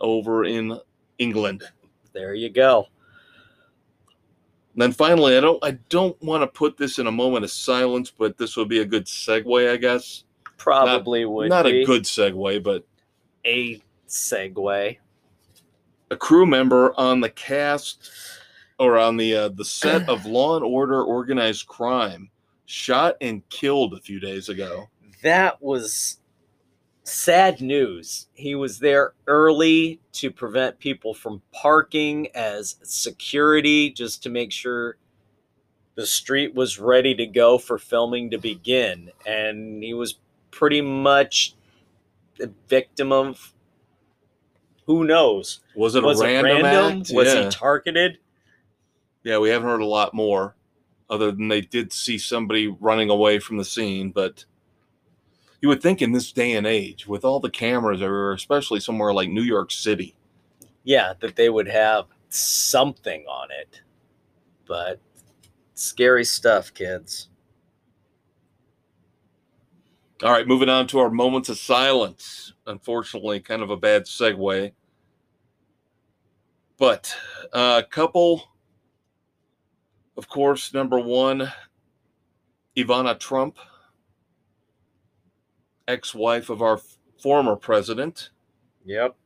[0.00, 0.78] over in
[1.18, 1.64] England.
[2.12, 2.86] There you go.
[4.80, 7.50] And then finally, I don't I don't want to put this in a moment of
[7.50, 10.24] silence, but this would be a good segue, I guess.
[10.56, 12.86] Probably would Not be a good segue, but
[13.44, 14.96] a segue.
[16.10, 18.10] a crew member on the cast
[18.78, 22.30] or on the uh, the set of Law and Order Organized Crime
[22.64, 24.88] shot and killed a few days ago.
[25.22, 26.19] That was
[27.10, 28.28] sad news.
[28.34, 34.96] He was there early to prevent people from parking as security, just to make sure
[35.94, 39.10] the street was ready to go for filming to begin.
[39.26, 40.18] And he was
[40.50, 41.54] pretty much
[42.38, 43.52] the victim of
[44.86, 45.60] who knows?
[45.76, 47.00] Was it was a it random, random?
[47.00, 47.10] act?
[47.12, 47.44] Was yeah.
[47.44, 48.18] he targeted?
[49.22, 50.56] yeah, we haven't heard a lot more,
[51.08, 54.10] other than they did see somebody running away from the scene.
[54.10, 54.44] But
[55.60, 59.12] you would think in this day and age, with all the cameras everywhere, especially somewhere
[59.12, 60.16] like New York City,
[60.84, 63.82] Yeah, that they would have something on it.
[64.66, 65.00] But
[65.74, 67.28] scary stuff, kids.
[70.22, 72.52] All right, moving on to our moments of silence.
[72.66, 74.72] Unfortunately, kind of a bad segue.
[76.78, 77.14] But
[77.52, 78.42] uh, a couple,
[80.16, 81.52] of course, number one,
[82.76, 83.58] Ivana Trump,
[85.90, 86.80] ex wife of our
[87.18, 88.30] former president.
[88.84, 89.16] Yep.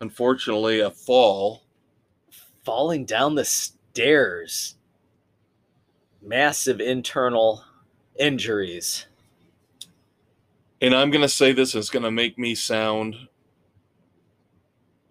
[0.00, 1.62] Unfortunately, a fall.
[2.64, 4.76] Falling down the stairs.
[6.22, 7.64] Massive internal
[8.18, 9.06] injuries.
[10.80, 13.28] And I'm going to say this, it's going to make me sound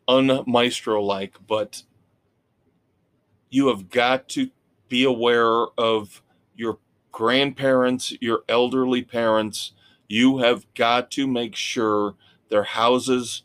[0.07, 1.83] unmaestro like, but
[3.49, 4.49] you have got to
[4.87, 6.21] be aware of
[6.55, 6.79] your
[7.11, 9.73] grandparents, your elderly parents.
[10.07, 12.15] You have got to make sure
[12.49, 13.43] their houses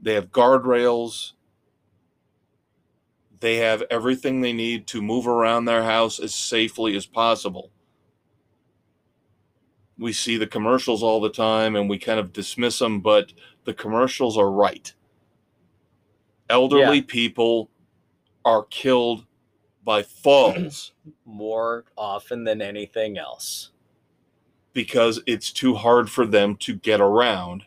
[0.00, 1.32] they have guardrails
[3.40, 7.70] they have everything they need to move around their house as safely as possible.
[9.96, 13.32] We see the commercials all the time and we kind of dismiss them, but
[13.64, 14.92] the commercials are right.
[16.50, 17.70] Elderly people
[18.44, 19.26] are killed
[19.84, 20.92] by falls
[21.24, 23.70] More often than anything else.
[24.78, 27.64] Because it's too hard for them to get around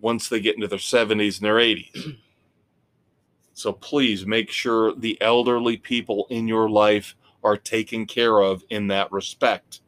[0.00, 2.16] once they get into their 70s and their 80s.
[3.52, 8.88] So please make sure the elderly people in your life are taken care of in
[8.88, 9.80] that respect.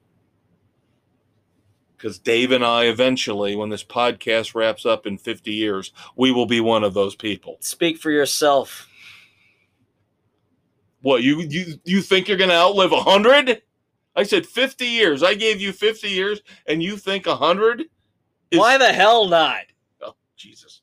[1.95, 6.47] Because Dave and I, eventually, when this podcast wraps up in 50 years, we will
[6.47, 7.59] be one of those people.
[7.61, 8.89] Speak for yourself.
[11.03, 13.61] What you you you think you're going to outlive 100?
[14.19, 15.23] I said 50 years.
[15.23, 17.83] I gave you 50 years, and you think 100?
[18.51, 19.63] Is- Why the hell not?
[20.03, 20.83] Oh, Jesus.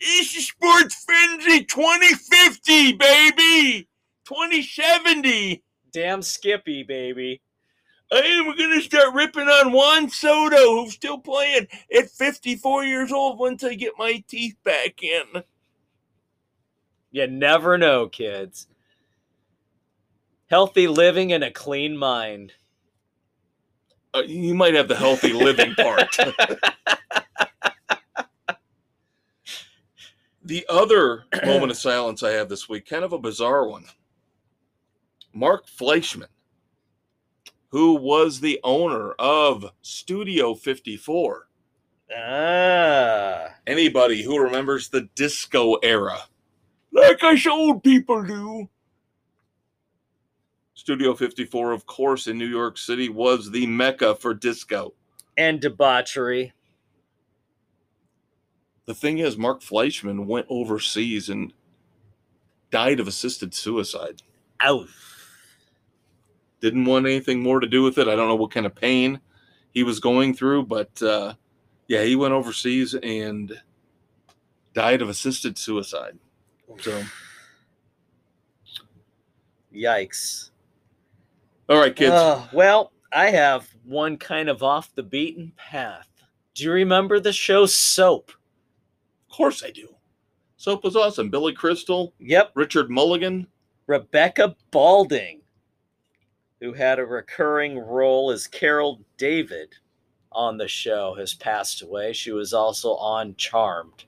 [0.00, 3.88] It's a Sports Frenzy 2050, baby!
[4.24, 5.60] 2070!
[5.92, 7.42] Damn Skippy, baby.
[8.12, 13.10] And we're going to start ripping on Juan Soto, who's still playing at 54 years
[13.10, 15.42] old once I get my teeth back in.
[17.10, 18.68] You never know, kids.
[20.52, 22.52] Healthy living and a clean mind.
[24.12, 26.14] Uh, you might have the healthy living part.
[30.44, 33.86] the other moment of silence I have this week, kind of a bizarre one.
[35.32, 36.26] Mark Fleischman,
[37.68, 41.48] who was the owner of Studio 54.
[42.14, 43.46] ah.
[43.66, 46.18] Anybody who remembers the disco era,
[46.92, 48.68] like us old people do.
[50.82, 54.92] Studio 54, of course, in New York City was the mecca for disco.
[55.36, 56.54] And debauchery.
[58.86, 61.52] The thing is, Mark Fleischman went overseas and
[62.72, 64.22] died of assisted suicide.
[64.60, 64.86] Ow.
[66.60, 68.08] Didn't want anything more to do with it.
[68.08, 69.20] I don't know what kind of pain
[69.70, 71.34] he was going through, but uh,
[71.86, 73.56] yeah, he went overseas and
[74.74, 76.18] died of assisted suicide.
[76.80, 77.04] So,
[79.72, 80.48] Yikes.
[81.72, 82.12] All right, kids.
[82.14, 86.08] Oh, well, I have one kind of off the beaten path.
[86.54, 88.30] Do you remember the show Soap?
[88.30, 89.88] of course I do.
[90.58, 91.30] Soap was awesome.
[91.30, 93.46] Billy Crystal, Yep, Richard Mulligan.
[93.86, 95.40] Rebecca Balding,
[96.60, 99.74] who had a recurring role as Carol David
[100.30, 102.12] on the show, has passed away.
[102.12, 104.04] She was also on Charmed.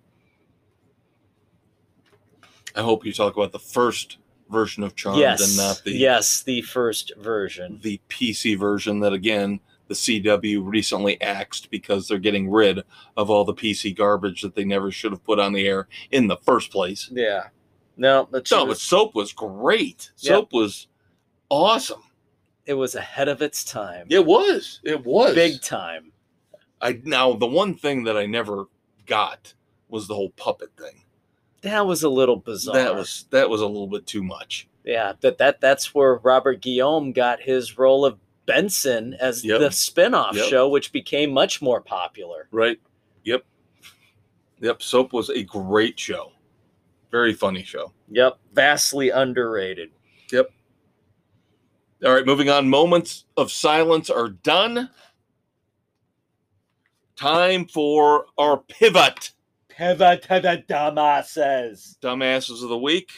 [2.77, 4.19] I hope you talk about the first
[4.51, 7.81] version of Charmed yes, and not the yes, the first version.
[7.83, 12.81] the PC version that again the CW recently axed because they're getting rid
[13.17, 16.27] of all the PC garbage that they never should have put on the air in
[16.27, 17.09] the first place.
[17.13, 17.49] Yeah,
[17.97, 20.11] no, but she No, but Soap was great.
[20.19, 20.31] Yeah.
[20.31, 20.89] Soap was
[21.51, 22.03] awesome.
[22.67, 24.07] it was ahead of its time.
[24.11, 24.81] It was.
[24.85, 26.13] It was Big time.
[26.81, 28.67] I now the one thing that I never
[29.07, 29.55] got
[29.89, 31.04] was the whole puppet thing.
[31.65, 32.75] That was a little bizarre.
[32.75, 34.69] That was that was a little bit too much.
[34.85, 39.61] Yeah, that that that's where Robert Guillaume got his role of Benson as Yep.
[39.61, 40.49] the spin-off Yep.
[40.51, 42.49] show, which became much more popular.
[42.53, 42.79] Right?
[43.25, 43.45] Yep.
[44.61, 44.83] Yep.
[44.83, 46.33] Soap was a great show.
[47.11, 47.93] Very funny show.
[48.11, 49.91] Yep, vastly underrated.
[50.31, 50.51] Yep.
[52.05, 52.69] All right, moving on.
[52.69, 54.91] Moments of silence are done.
[57.17, 59.31] Time for our pivot.
[59.77, 61.99] Pivot to the dumbasses.
[61.99, 63.11] Dumbasses of the week.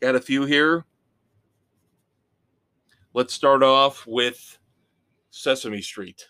[0.00, 0.84] Got a few here.
[3.14, 4.58] Let's start off with
[5.30, 6.28] Sesame Street.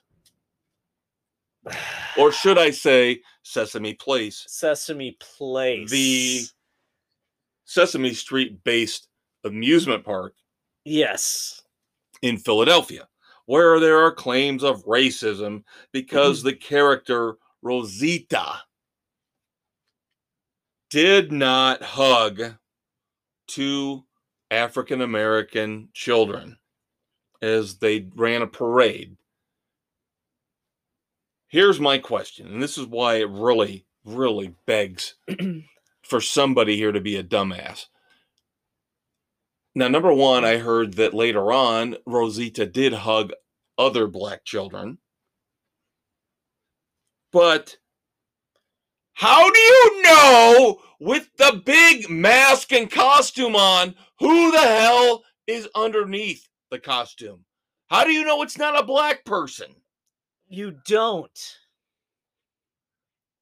[2.17, 4.45] Or should I say Sesame Place?
[4.47, 5.91] Sesame Place.
[5.91, 6.45] The
[7.65, 9.09] Sesame Street based
[9.43, 10.35] amusement park
[10.85, 11.61] yes,
[12.23, 13.09] in Philadelphia,
[13.47, 16.51] where there are claims of racism because mm-hmm.
[16.51, 18.61] the character Rosita
[20.91, 22.57] did not hug
[23.47, 24.05] two
[24.51, 26.59] African American children
[27.43, 29.17] as they ran a parade.
[31.49, 35.15] Here's my question, and this is why it really, really begs
[36.03, 37.87] for somebody here to be a dumbass.
[39.75, 43.33] Now, number one, I heard that later on, Rosita did hug
[43.77, 44.99] other black children.
[47.33, 47.79] But
[49.15, 55.69] how do you know with the big mask and costume on who the hell is
[55.75, 57.45] underneath the costume?
[57.89, 59.75] How do you know it's not a black person?
[60.49, 61.57] you don't.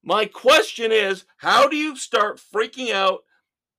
[0.02, 3.20] My question is how do you start freaking out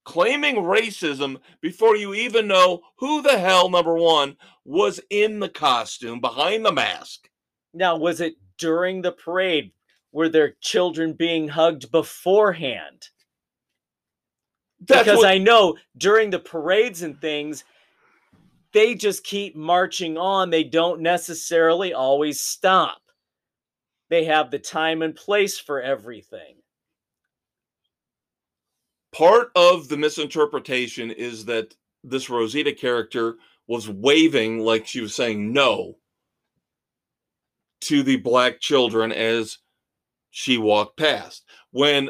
[0.05, 6.19] claiming racism before you even know who the hell, number one, was in the costume
[6.19, 7.29] behind the mask.
[7.73, 9.71] Now, was it during the parade?
[10.13, 13.09] Were their children being hugged beforehand?
[14.79, 17.65] That's because what- I know during the parades and things,
[18.71, 20.49] they just keep marching on.
[20.49, 23.01] They don't necessarily always stop.
[24.09, 26.57] They have the time and place for everything.
[29.11, 33.35] part of the misinterpretation is that this Rosita character
[33.67, 35.99] was waving like she was saying no
[37.81, 39.59] to the black children as
[40.35, 41.43] she walked past.
[41.69, 42.09] When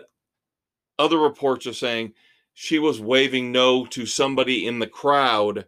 [0.97, 2.13] other reports are saying
[2.53, 5.65] she was waving no to somebody in the crowd,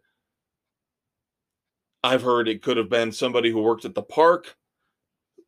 [2.02, 4.56] I've heard it could have been somebody who worked at the park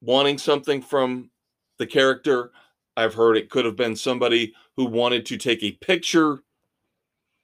[0.01, 1.31] wanting something from
[1.79, 2.51] the character.
[2.97, 6.43] I've heard it could have been somebody who wanted to take a picture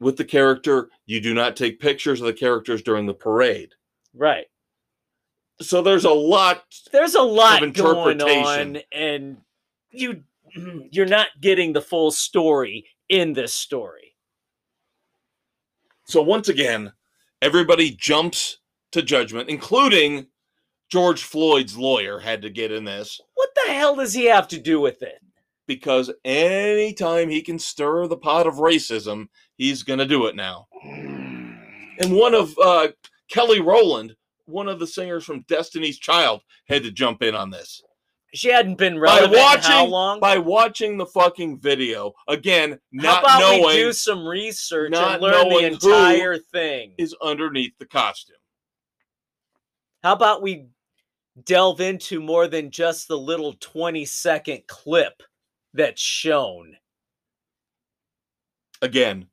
[0.01, 0.89] with the character.
[1.05, 3.75] You do not take pictures of the characters during the parade.
[4.13, 4.47] Right.
[5.61, 6.65] So there's a lot.
[6.91, 8.75] There's a lot going interpretation.
[8.75, 9.37] on, and
[9.93, 10.23] you
[10.91, 14.15] you're not getting the full story in this story.
[16.05, 16.91] So once again,
[17.41, 18.59] everybody jumps
[18.91, 20.27] to judgment, including
[20.91, 24.59] George Floyd's lawyer had to get in this What the hell does he have to
[24.59, 25.23] do with it?
[25.67, 30.67] because anytime he can stir the pot of racism, he's going to do it now.
[30.83, 32.89] And one of uh,
[33.29, 34.15] Kelly Rowland,
[34.45, 37.81] one of the singers from Destiny's Child, had to jump in on this.
[38.33, 40.19] She hadn't been relevant in how long?
[40.19, 45.49] by watching the fucking video again, not how about we do some research and learn
[45.49, 46.95] the entire thing?
[46.97, 48.35] is underneath the costume.
[50.01, 50.65] How about we
[51.43, 55.21] delve into more than just the little 20 second clip
[55.73, 56.75] that's shown?
[58.81, 59.27] Again,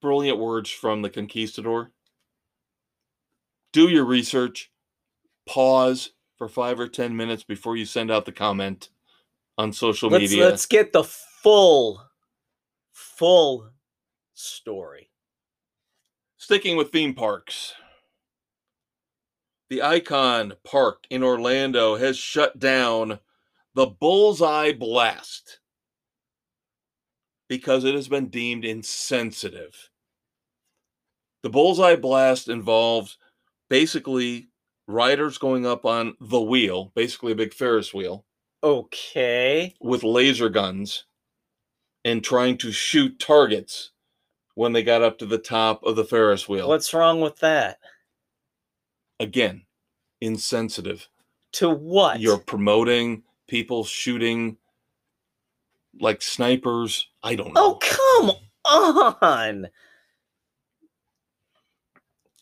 [0.00, 1.90] brilliant words from the conquistador.
[3.72, 4.70] Do your research.
[5.46, 8.90] Pause for five or ten minutes before you send out the comment
[9.58, 10.44] on social Let's media.
[10.44, 12.02] let's get the full
[12.92, 13.70] full
[14.34, 15.10] story.
[16.36, 17.74] Sticking with theme parks,
[19.68, 23.18] the Icon Park in Orlando has shut down
[23.74, 25.60] the Bullseye Blast
[27.48, 29.90] because it has been deemed insensitive.
[31.42, 33.18] The Bullseye Blast involves
[33.68, 34.48] basically
[34.86, 38.24] riders going up on the wheel, basically a big Ferris wheel,
[38.62, 39.74] Okay.
[39.80, 41.04] with laser guns
[42.04, 43.90] and trying to shoot targets
[44.54, 46.68] when they got up to the top of the Ferris wheel.
[46.68, 47.78] What's wrong with that?
[49.20, 49.62] again
[50.20, 51.08] insensitive
[51.52, 52.20] To what?
[52.20, 54.58] you're promoting people shooting
[56.00, 58.32] like snipers i don't know Oh, come
[59.22, 59.68] on.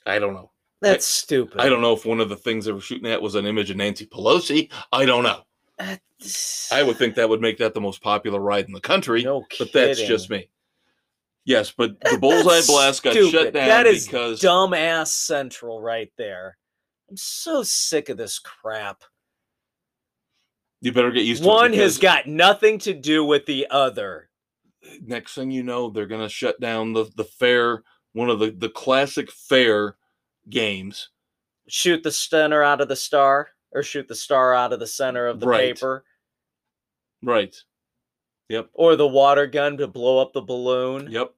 [0.07, 0.51] i don't know
[0.85, 1.61] That's stupid.
[1.61, 3.70] i don't know if one of the things they were shooting at was an image
[3.70, 5.43] of nancy pelosi i don't know
[5.78, 9.23] That's- i would think that would make that the most popular ride in the country
[9.24, 9.66] No kidding.
[9.73, 10.48] but that's just me
[11.44, 13.31] yes but the bullseye blast got stupid.
[13.32, 16.56] shut down That is because dumbass central right there.
[17.11, 19.05] I'm so sick of this crap.
[20.81, 23.66] you better get used to One it One has got nothing to do with the
[23.70, 24.31] other.
[25.02, 27.82] next thing you know they're going to shut down the, the fair
[28.12, 29.97] one of the, the classic fair
[30.49, 31.11] games
[31.66, 35.27] Shoot the center out of the star, or shoot the star out of the center
[35.27, 35.75] of the Right.
[35.75, 36.05] paper,
[37.23, 37.57] right
[38.51, 41.11] yep or the water gun to blow up the balloon.
[41.11, 41.35] Yep.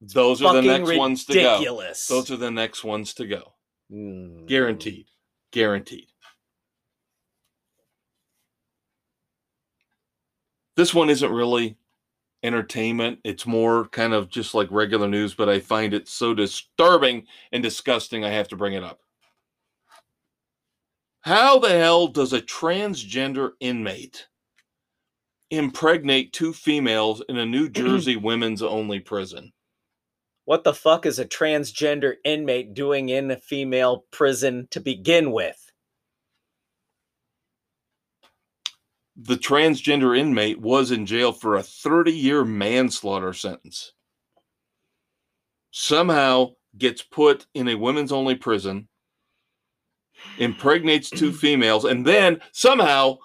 [0.00, 1.52] Those are the next ones to go.
[1.52, 2.06] ridiculous.
[2.08, 3.54] Those are the next ones to go.
[3.92, 4.46] Mm.
[4.46, 5.06] Guaranteed.
[5.52, 6.08] Guaranteed.
[10.76, 11.76] This one isn't really
[12.42, 13.20] entertainment.
[13.24, 17.62] It's more kind of just like regular news, but I find it so disturbing and
[17.62, 19.00] disgusting I have to bring it up.
[21.22, 24.26] How the hell does a transgender inmate
[25.50, 29.52] impregnate two females in a New Jersey women's only prison?
[30.44, 35.69] What the fuck is a transgender inmate doing in a female prison to begin with?
[39.16, 43.92] The transgender inmate was in jail for a 30 year manslaughter sentence.
[45.70, 48.88] Somehow gets put in a women's only prison,
[50.38, 53.18] impregnates two females, and then somehow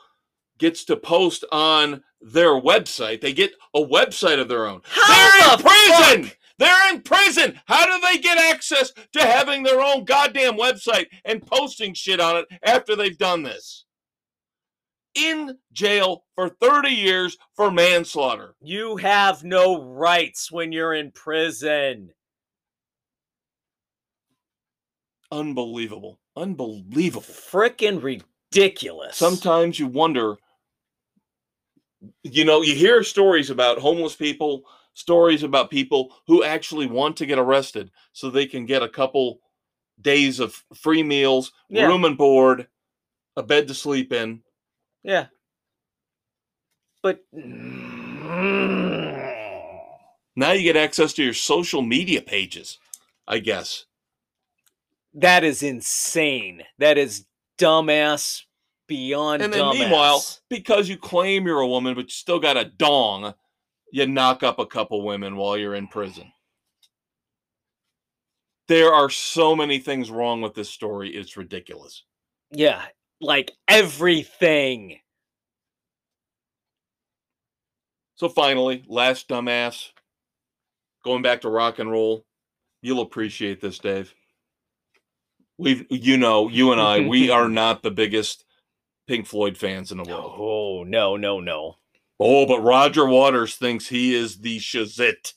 [0.57, 3.21] gets to post on their website.
[3.21, 4.81] They get a website of their own.
[4.95, 6.23] They're How in prison!
[6.25, 6.37] fuck?
[6.57, 7.59] They're in prison!
[7.65, 12.37] How do they get access to having their own goddamn website and posting shit on
[12.37, 13.84] it after they've done this?
[15.15, 18.55] In jail for 30 years for manslaughter.
[18.61, 22.11] You have no rights when you're in prison.
[25.31, 26.19] Unbelievable.
[26.35, 27.25] Unbelievable.
[27.25, 29.17] Freaking ridiculous.
[29.17, 30.35] Sometimes you wonder,
[32.23, 34.63] you know, you hear stories about homeless people,
[34.93, 39.39] stories about people who actually want to get arrested so they can get a couple
[40.01, 41.87] days of free meals, Yeah.
[41.87, 42.67] room and board,
[43.35, 44.41] a bed to sleep in.
[45.05, 45.27] Yeah.
[47.03, 47.23] But
[50.35, 52.79] Now you get access to your social media pages,
[53.27, 53.85] I guess.
[55.13, 56.63] that is insane.
[56.79, 57.25] That is
[57.59, 58.41] dumbass
[58.87, 59.79] beyond And then dumbass.
[59.79, 63.33] meanwhile, because you claim you're a woman, but you still got a dong,
[63.93, 66.31] you knock up a couple women while you're in prison.
[68.67, 71.15] There are so many things wrong with this story.
[71.15, 72.03] It's ridiculous.
[72.51, 72.81] yeah,
[73.21, 74.99] like everything.
[78.15, 79.89] So finally, last dumbass,
[81.03, 82.25] going back to rock and roll.
[82.81, 84.13] You'll appreciate this, Dave.
[85.57, 88.45] We've, you know, you and I, we are not the biggest
[89.07, 90.35] Pink Floyd fans in the world.
[90.37, 91.75] Oh no, no, no.
[92.19, 95.33] Oh, but Roger Waters thinks he is the shazit.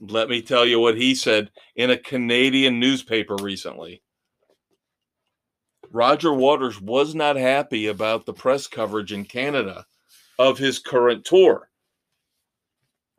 [0.00, 4.02] Let me tell you what he said in a Canadian newspaper recently.
[5.94, 9.86] Roger Waters was not happy about the press coverage in Canada
[10.40, 11.70] of his current tour.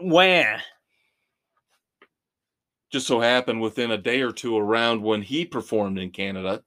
[0.01, 0.57] Wah.
[2.91, 6.63] Just so happened within a day or two around when he performed in Canada,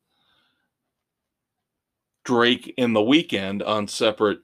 [2.25, 4.39] Drake and The Weeknd on separate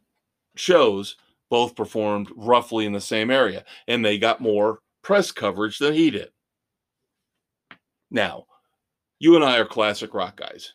[0.56, 1.16] shows
[1.48, 6.10] both performed roughly in the same area, and they got more press coverage than he
[6.10, 6.28] did.
[8.10, 8.44] Now,
[9.18, 10.74] you and I are classic rock guys.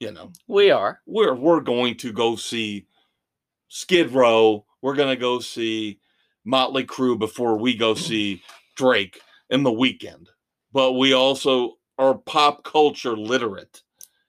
[0.00, 1.00] You know, We are.
[1.06, 2.86] we're we're going to go see
[3.68, 4.64] Skid Row.
[4.80, 6.00] We're going to go see
[6.44, 8.42] Motley Crue before we go see
[8.76, 9.20] Drake
[9.50, 10.26] in the Weeknd.
[10.72, 13.82] But we also are pop culture literate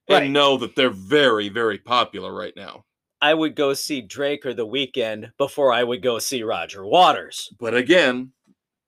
[0.10, 0.30] and Right.
[0.30, 2.84] know that they're very very popular right now.
[3.22, 7.54] I would go see Drake or The Weeknd before I would go see Roger Waters.
[7.60, 8.34] But again,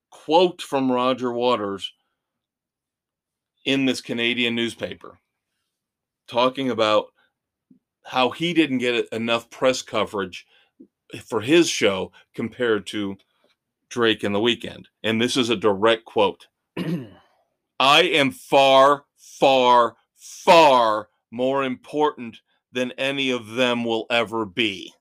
[0.10, 1.94] quote from Roger Waters
[3.64, 5.20] in this Canadian newspaper
[6.28, 7.08] talking about
[8.06, 10.46] how he didn't get enough press coverage
[11.26, 13.18] for his show compared to
[13.90, 14.86] Drake and the Weeknd.
[15.04, 16.48] And this is a direct quote.
[17.80, 22.40] I am far, far, far more important
[22.72, 24.94] than any of them will ever be.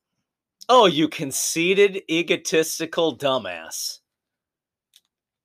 [0.68, 3.98] oh, you conceited, egotistical dumbass.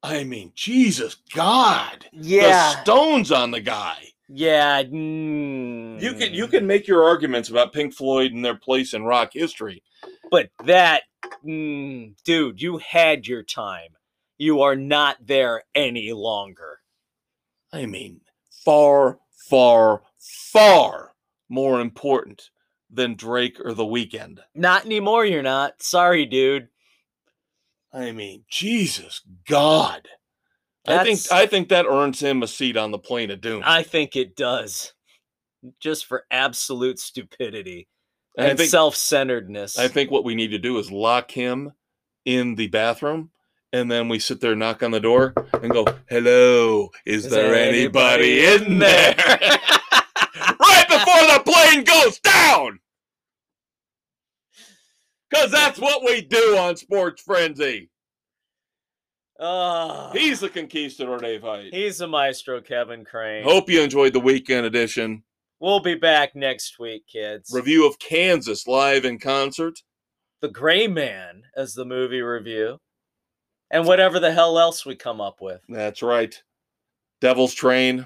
[0.04, 2.06] I mean, Jesus God.
[2.14, 2.76] Yeah.
[2.76, 4.10] the stones on the guy.
[4.30, 4.84] Yeah.
[4.84, 6.02] mm.
[6.02, 9.32] You can you can make your arguments about Pink Floyd and their place in rock
[9.34, 9.84] history.
[10.30, 11.04] But that,
[11.46, 13.92] mm, dude, you had your time.
[14.38, 16.80] You are not there any longer.
[17.72, 18.22] I mean,
[18.64, 21.14] far, far, far
[21.50, 22.50] more important
[22.90, 24.40] than Drake or The Weeknd.
[24.54, 25.82] Not anymore, you're not.
[25.82, 26.70] Sorry, dude.
[27.94, 30.08] I mean, Jesus God.
[30.88, 33.62] I think I think that earns him a seat on the plane of doom.
[33.66, 34.94] I think it does.
[35.80, 37.88] Just for absolute stupidity
[38.38, 39.78] and and think self centeredness.
[39.78, 41.74] I think what we need to do is lock him
[42.26, 43.32] in the bathroom,
[43.74, 47.52] and then we sit there, knock on the door, and go, "Hello, is, Is there,
[47.52, 52.80] there anybody, anybody in in there?" right before the plane goes down,
[55.30, 57.90] because that's what we do on Sports Frenzy.
[59.40, 61.74] Ah, He's the conquistador, Dave Height.
[61.74, 63.44] he's the maestro, Kevin Crane.
[63.44, 65.24] Hope you enjoyed the weekend edition
[65.60, 67.52] We'll be back next week, kids.
[67.52, 69.80] review of Kansas live in concert.
[70.42, 72.80] the Gray Man as the movie review,
[73.72, 75.62] and whatever the hell else we come up with.
[75.68, 76.40] That's right.
[77.22, 78.06] Devil's Train,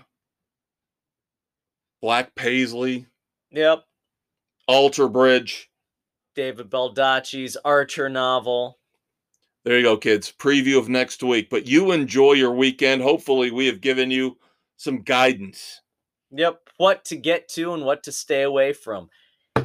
[2.02, 3.06] Black Paisley,
[3.52, 3.84] Yep,
[4.68, 5.70] Alter Bridge.
[6.36, 8.80] David Baldacci's Archer novel.
[9.64, 10.34] There you go, kids.
[10.38, 11.50] Preview of next week.
[11.50, 13.02] But you enjoy your weekend.
[13.02, 14.38] Hopefully, we have given you
[14.78, 15.82] some guidance.
[16.32, 19.10] Yep, what to get to and what to stay away from.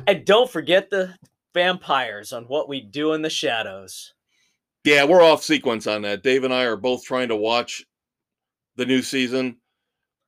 [0.07, 1.15] And don't forget the
[1.55, 4.13] vampires on what we do in the shadows.
[4.85, 6.23] Yeah, we're off sequence on that.
[6.23, 7.85] Dave and I are both trying to watch
[8.77, 9.57] the new season,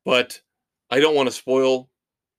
[0.05, 0.41] but
[0.91, 1.91] I don't want to spoil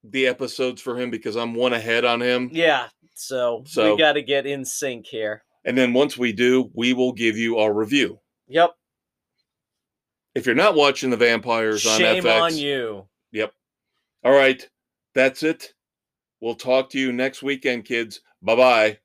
[0.03, 2.49] the episodes for him because I'm one ahead on him.
[2.51, 5.43] Yeah, so, So- we got to get in sync here.
[5.69, 8.19] And then once we do, we will give you our review.
[8.47, 8.71] Yep,
[10.33, 13.07] If you're not watching the vampires on shame FX, on you.
[13.33, 13.53] Yep.
[14.23, 14.67] All right,
[15.13, 15.75] that's it.
[16.41, 18.21] We'll talk to you next weekend, kids.
[18.41, 18.97] Bye bye.